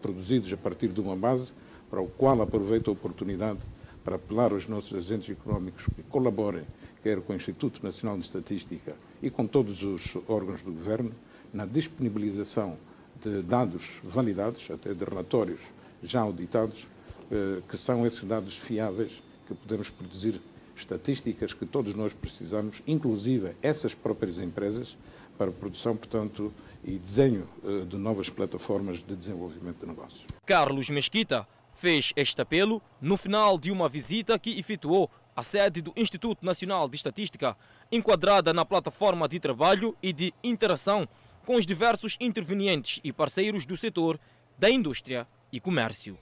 [0.00, 1.52] produzidos a partir de uma base
[1.90, 3.60] para o qual aproveito a oportunidade
[4.04, 6.64] para apelar aos nossos agentes económicos que colaborem
[7.02, 11.12] quer com o Instituto Nacional de Estatística e com todos os órgãos do governo,
[11.52, 12.76] na disponibilização
[13.22, 15.60] de dados validados, até de relatórios
[16.02, 16.86] já auditados,
[17.30, 19.12] eh, que são esses dados fiáveis
[19.46, 20.40] que podemos produzir
[20.76, 24.96] estatísticas que todos nós precisamos, inclusive essas próprias empresas,
[25.38, 26.52] para produção, portanto,
[26.84, 30.24] e desenho eh, de novas plataformas de desenvolvimento de negócios.
[30.44, 35.92] Carlos Mesquita fez este apelo no final de uma visita que efetuou a sede do
[35.96, 37.56] Instituto Nacional de Estatística,
[37.90, 41.08] enquadrada na plataforma de trabalho e de interação
[41.44, 44.18] com os diversos intervenientes e parceiros do setor
[44.58, 46.18] da indústria e comércio.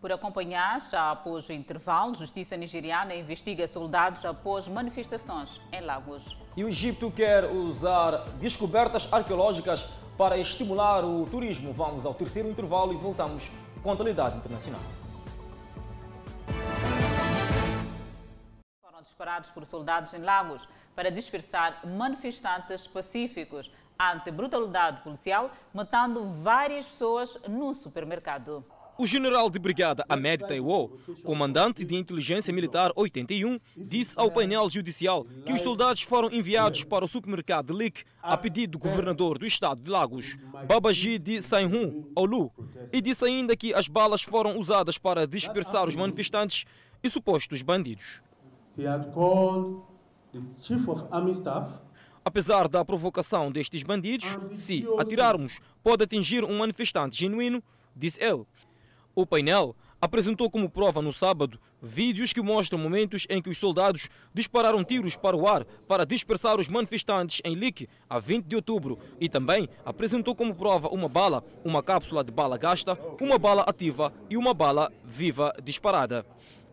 [0.00, 6.36] Por acompanhar, já após o intervalo, Justiça Nigeriana investiga soldados após manifestações em Lagos.
[6.56, 9.84] E o Egito quer usar descobertas arqueológicas
[10.18, 11.72] para estimular o turismo.
[11.72, 13.50] Vamos ao terceiro intervalo e voltamos
[13.82, 14.82] com a atualidade internacional.
[19.24, 27.38] Disparados por soldados em Lagos para dispersar manifestantes pacíficos ante brutalidade policial, matando várias pessoas
[27.48, 28.64] no supermercado.
[28.96, 35.24] O general de brigada Ahmed Taiwo, comandante de inteligência militar 81, disse ao painel judicial
[35.44, 39.82] que os soldados foram enviados para o supermercado Lik a pedido do governador do estado
[39.82, 40.36] de Lagos,
[40.68, 42.52] Babaji de Sainhun Olu,
[42.92, 46.64] e disse ainda que as balas foram usadas para dispersar os manifestantes
[47.02, 48.22] e supostos bandidos.
[52.24, 57.62] Apesar da provocação destes bandidos, se atirarmos pode atingir um manifestante genuíno,
[57.94, 58.44] disse ele.
[59.14, 64.08] O painel apresentou como prova no sábado vídeos que mostram momentos em que os soldados
[64.32, 68.98] dispararam tiros para o ar para dispersar os manifestantes em Lique a 20 de outubro
[69.20, 74.12] e também apresentou como prova uma bala, uma cápsula de bala gasta, uma bala ativa
[74.28, 76.26] e uma bala viva disparada.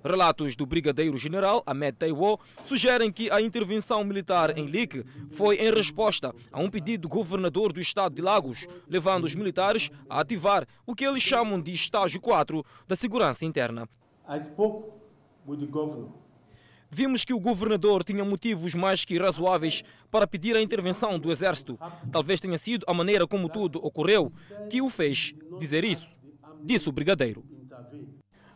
[0.04, 6.34] Relatos do brigadeiro-general Ahmed Taiwo sugerem que a intervenção militar em Lique foi em resposta
[6.52, 10.95] a um pedido do governador do estado de Lagos, levando os militares a ativar o
[10.95, 13.88] que eles chamam de estágio 4 da segurança interna.
[14.28, 14.91] I spoke
[15.47, 16.22] with the governor
[16.93, 19.82] Vimos que o governador tinha motivos mais que razoáveis
[20.12, 21.80] para pedir a intervenção do exército.
[22.12, 24.30] Talvez tenha sido a maneira como tudo ocorreu
[24.70, 26.10] que o fez dizer isso,
[26.62, 27.45] disse o brigadeiro.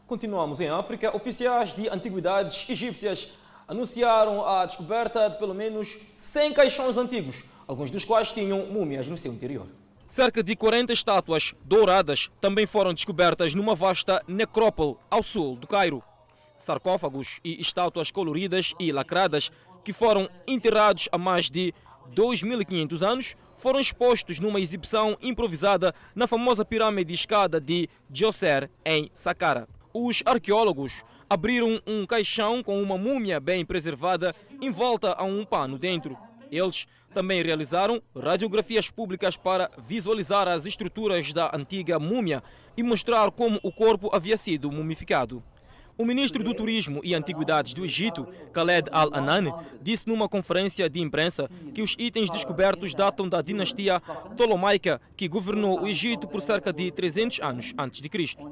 [0.08, 1.16] Continuamos em África.
[1.16, 3.28] Oficiais de antiguidades egípcias
[3.68, 9.18] anunciaram a descoberta de pelo menos 100 caixões antigos, alguns dos quais tinham múmias no
[9.18, 9.66] seu interior.
[10.06, 16.04] Cerca de 40 estátuas douradas também foram descobertas numa vasta necrópole ao sul do Cairo.
[16.56, 19.52] Sarcófagos e estátuas coloridas e lacradas
[19.84, 21.74] que foram enterrados há mais de
[22.14, 29.68] 2.500 anos foram expostos numa exibição improvisada na famosa pirâmide escada de Djoser, em Saqqara.
[29.98, 36.18] Os arqueólogos abriram um caixão com uma múmia bem preservada envolta a um pano dentro.
[36.52, 42.44] Eles também realizaram radiografias públicas para visualizar as estruturas da antiga múmia
[42.76, 45.42] e mostrar como o corpo havia sido mumificado.
[45.98, 51.50] O ministro do Turismo e Antiguidades do Egito, Khaled Al-Anan, disse numa conferência de imprensa
[51.74, 56.92] que os itens descobertos datam da dinastia Ptolomaica, que governou o Egito por cerca de
[56.92, 58.44] 300 anos antes de Cristo.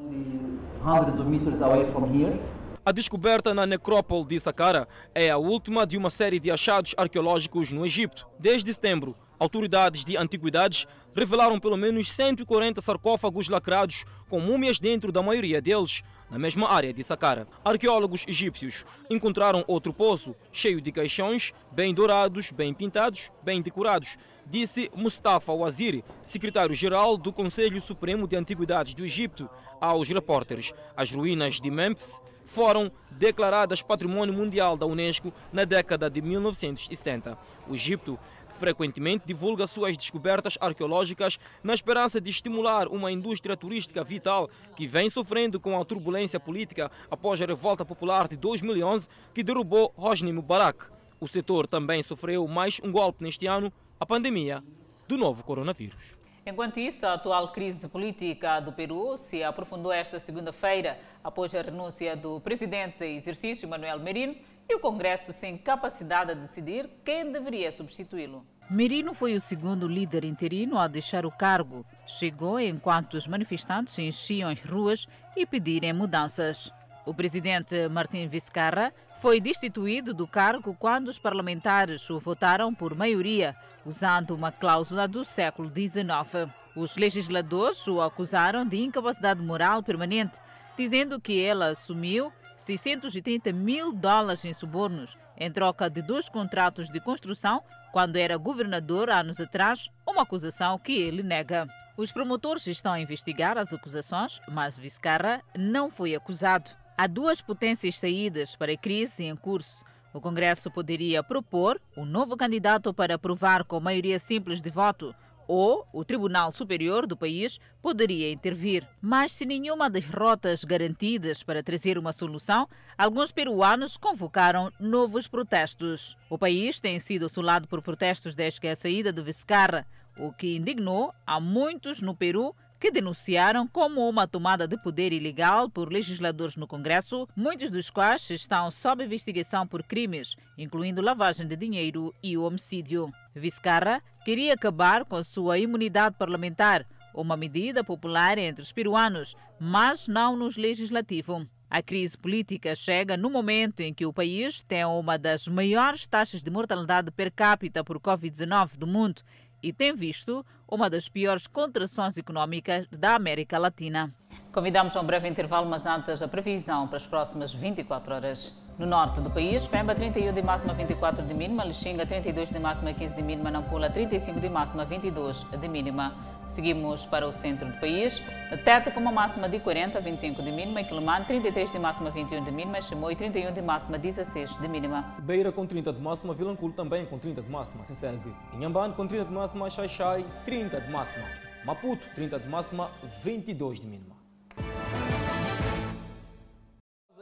[2.86, 7.74] A descoberta na necrópole de Saqqara é a última de uma série de achados arqueológicos
[7.74, 8.26] no Egito.
[8.39, 15.22] Desde setembro, autoridades de antiguidades revelaram pelo menos 140 sarcófagos lacrados com múmias dentro da
[15.22, 17.48] maioria deles, na mesma área de Saqqara.
[17.64, 24.92] Arqueólogos egípcios encontraram outro poço cheio de caixões, bem dourados, bem pintados, bem decorados, disse
[24.96, 29.50] Mustafa Waziri, secretário-geral do Conselho Supremo de Antiguidades do Egito,
[29.80, 30.74] aos repórteres.
[30.96, 37.38] As ruínas de Memphis foram declaradas Patrimônio Mundial da Unesco na década de 1970.
[37.68, 38.20] O Egito
[38.54, 45.10] frequentemente divulga suas descobertas arqueológicas na esperança de estimular uma indústria turística vital que vem
[45.10, 50.86] sofrendo com a turbulência política após a revolta popular de 2011 que derrubou Hosni Mubarak.
[51.20, 54.64] O setor também sofreu mais um golpe neste ano, a pandemia
[55.08, 56.18] do novo coronavírus.
[56.45, 62.18] Enquanto isso, a atual crise política do Peru se aprofundou esta segunda-feira após a renúncia
[62.18, 64.36] do presidente exercício, Manuel Merino,
[64.68, 68.45] e o Congresso sem capacidade de decidir quem deveria substituí-lo.
[68.70, 71.86] Merino foi o segundo líder interino a deixar o cargo.
[72.07, 75.05] Chegou enquanto os manifestantes enchiam as ruas
[75.36, 76.72] e pedirem mudanças.
[77.05, 83.55] O presidente Martim Vizcarra foi destituído do cargo quando os parlamentares o votaram por maioria,
[83.86, 86.49] usando uma cláusula do século XIX.
[86.76, 90.39] Os legisladores o acusaram de incapacidade moral permanente,
[90.78, 92.32] dizendo que ele assumiu
[92.64, 97.61] 630 mil dólares em subornos em troca de dois contratos de construção
[97.91, 101.68] quando era governador anos atrás, uma acusação que ele nega.
[101.97, 106.72] Os promotores estão a investigar as acusações, mas Vizcarra não foi acusado.
[106.97, 109.84] Há duas potências saídas para a crise em curso.
[110.14, 115.14] O Congresso poderia propor um novo candidato para aprovar com maioria simples de voto,
[115.54, 118.88] ou o Tribunal Superior do país poderia intervir.
[118.99, 126.18] Mas se nenhuma das rotas garantidas para trazer uma solução, alguns peruanos convocaram novos protestos.
[126.28, 129.86] O país tem sido assolado por protestos desde que a saída de Vizcarra,
[130.18, 135.70] o que indignou a muitos no Peru que denunciaram como uma tomada de poder ilegal
[135.70, 141.56] por legisladores no Congresso, muitos dos quais estão sob investigação por crimes, incluindo lavagem de
[141.56, 143.10] dinheiro e homicídio.
[143.34, 150.36] Vizcarra queria acabar com sua imunidade parlamentar, uma medida popular entre os peruanos, mas não
[150.36, 151.48] nos legislativo.
[151.70, 156.44] A crise política chega no momento em que o país tem uma das maiores taxas
[156.44, 159.24] de mortalidade per capita por Covid-19 do mundo
[159.64, 164.14] e tem visto uma das piores contrações econômicas da América Latina.
[164.51, 168.53] Convidamos a um breve intervalo, mas antes a previsão para as próximas 24 horas.
[168.78, 172.93] No norte do país, Pemba 31 de máxima 24 de mínima, Lixinga 32 de máxima
[172.93, 176.33] 15 de mínima, Nampula 35 de máxima 22 de mínima.
[176.48, 178.22] Seguimos para o centro do país.
[178.64, 180.84] Teta com uma máxima de 40, 25 de mínima.
[180.84, 182.82] Quilimane 33 de máxima, 21 de mínima.
[182.82, 185.16] Chimoio 31 de máxima, 16 de mínima.
[185.20, 186.34] Beira com 30 de máxima.
[186.34, 187.84] Vilanculo também com 30 de máxima.
[187.84, 188.34] Sem segue.
[188.54, 189.70] Inhambane com 30 de máxima.
[189.70, 191.26] Xaixai 30 de máxima.
[191.66, 192.89] Maputo 30 de máxima,
[193.24, 194.16] 22 de mínima.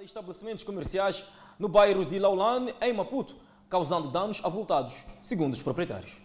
[0.02, 1.24] Estabelecimentos comerciais
[1.60, 3.36] no bairro de Laulane, em Maputo,
[3.70, 6.21] causando danos avultados, segundo os proprietários.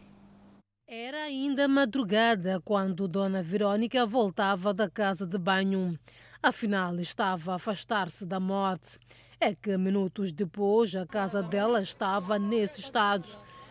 [0.89, 5.99] Era ainda madrugada quando Dona Verônica voltava da casa de banho.
[6.41, 8.97] Afinal, estava a afastar-se da morte.
[9.41, 13.27] É que minutos depois a casa dela estava nesse estado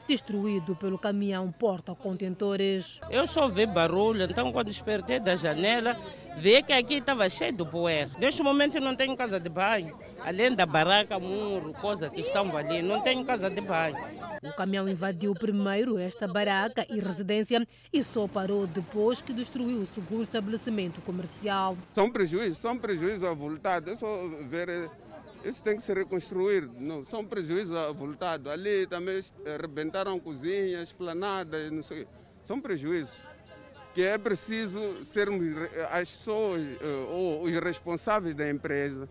[0.08, 3.00] destruído pelo caminhão porta-contentores.
[3.10, 5.96] Eu só vi barulho, então quando despertei da janela,
[6.38, 8.10] vi que aqui estava cheio de poeira.
[8.20, 12.82] Neste momento não tenho casa de banho, além da baraca, muro, coisa que estão ali,
[12.82, 13.98] não tenho casa de banho.
[14.44, 19.86] O caminhão invadiu primeiro esta baraca e residência e só parou depois que destruiu o
[19.86, 21.76] segundo estabelecimento comercial.
[21.94, 23.94] São prejuízos, são prejuízos avultados.
[23.94, 24.08] É só
[24.48, 24.90] ver
[25.46, 26.68] isso tem que se reconstruir.
[26.80, 28.52] Não, são prejuízos avultados.
[28.52, 32.08] Ali também arrebentaram cozinhas, esplanadas, não sei.
[32.44, 33.22] São prejuízos.
[33.94, 35.48] Que é preciso sermos
[35.90, 39.08] as pessoas eh, ou os responsáveis da empresa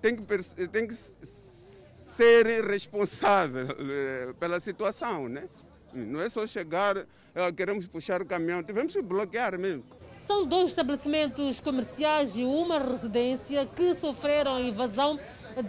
[0.00, 5.48] tem que, tem que ser responsável eh, pela situação, né?
[5.92, 9.84] Não é só chegar, eh, queremos puxar o caminhão, tivemos que bloquear mesmo.
[10.14, 15.18] São dois estabelecimentos comerciais e uma residência que sofreram invasão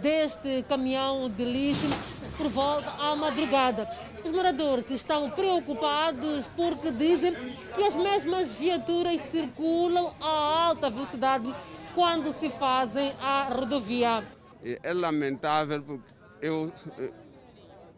[0.00, 1.88] deste caminhão de lixo
[2.36, 3.88] por volta à madrugada.
[4.24, 7.34] Os moradores estão preocupados porque dizem
[7.74, 11.52] que as mesmas viaturas circulam a alta velocidade
[11.94, 14.24] quando se fazem a rodovia.
[14.62, 16.72] É lamentável porque eu,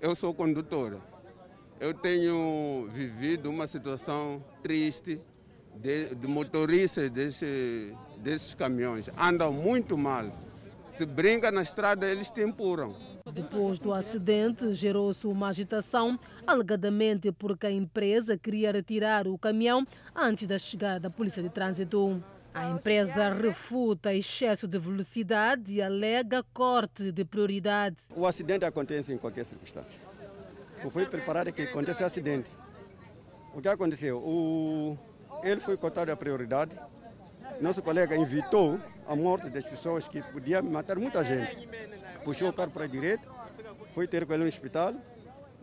[0.01, 0.99] eu sou condutora.
[1.78, 5.20] Eu tenho vivido uma situação triste
[5.76, 9.11] de, de motoristas desse, desses caminhões.
[9.18, 10.24] Andam muito mal.
[10.95, 12.95] Se brinca na estrada, eles te empurram.
[13.32, 16.16] Depois do acidente, gerou-se uma agitação,
[16.47, 19.84] alegadamente porque a empresa queria retirar o caminhão
[20.14, 22.22] antes da chegada da Polícia de Trânsito.
[22.55, 27.97] A empresa refuta excesso de velocidade e alega corte de prioridade.
[28.14, 30.01] O acidente acontece em qualquer circunstância.
[30.84, 32.49] Eu fui preparado que acontecesse acidente.
[33.53, 34.18] O que aconteceu?
[34.18, 34.97] O...
[35.42, 36.78] Ele foi cortado a prioridade.
[37.61, 41.68] Nosso colega evitou a morte das pessoas que podiam matar muita gente.
[42.24, 43.26] Puxou o carro para a direita,
[43.94, 44.94] foi ter com ele no hospital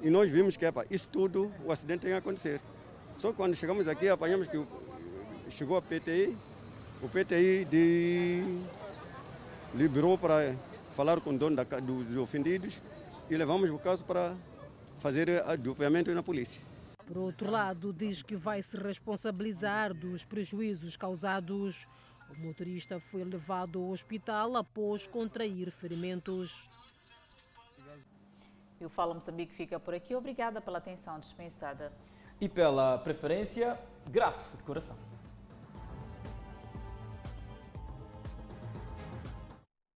[0.02, 2.60] e nós vimos que epa, isso tudo, o acidente tem que acontecer.
[3.18, 4.64] Só quando chegamos aqui, apanhamos que
[5.50, 6.36] chegou a PTI,
[7.02, 8.44] o PTI de...
[9.76, 10.56] liberou para
[10.96, 12.82] falar com o dono da, dos ofendidos
[13.30, 14.34] e levamos o caso para
[15.00, 16.71] fazer adupamento na polícia.
[17.12, 21.86] Por outro lado, diz que vai se responsabilizar dos prejuízos causados
[22.32, 26.70] o motorista foi levado ao hospital após contrair ferimentos.
[28.80, 30.16] E o Fala Moçambique fica por aqui.
[30.16, 31.92] Obrigada pela atenção dispensada.
[32.40, 35.11] E pela preferência, grato de coração.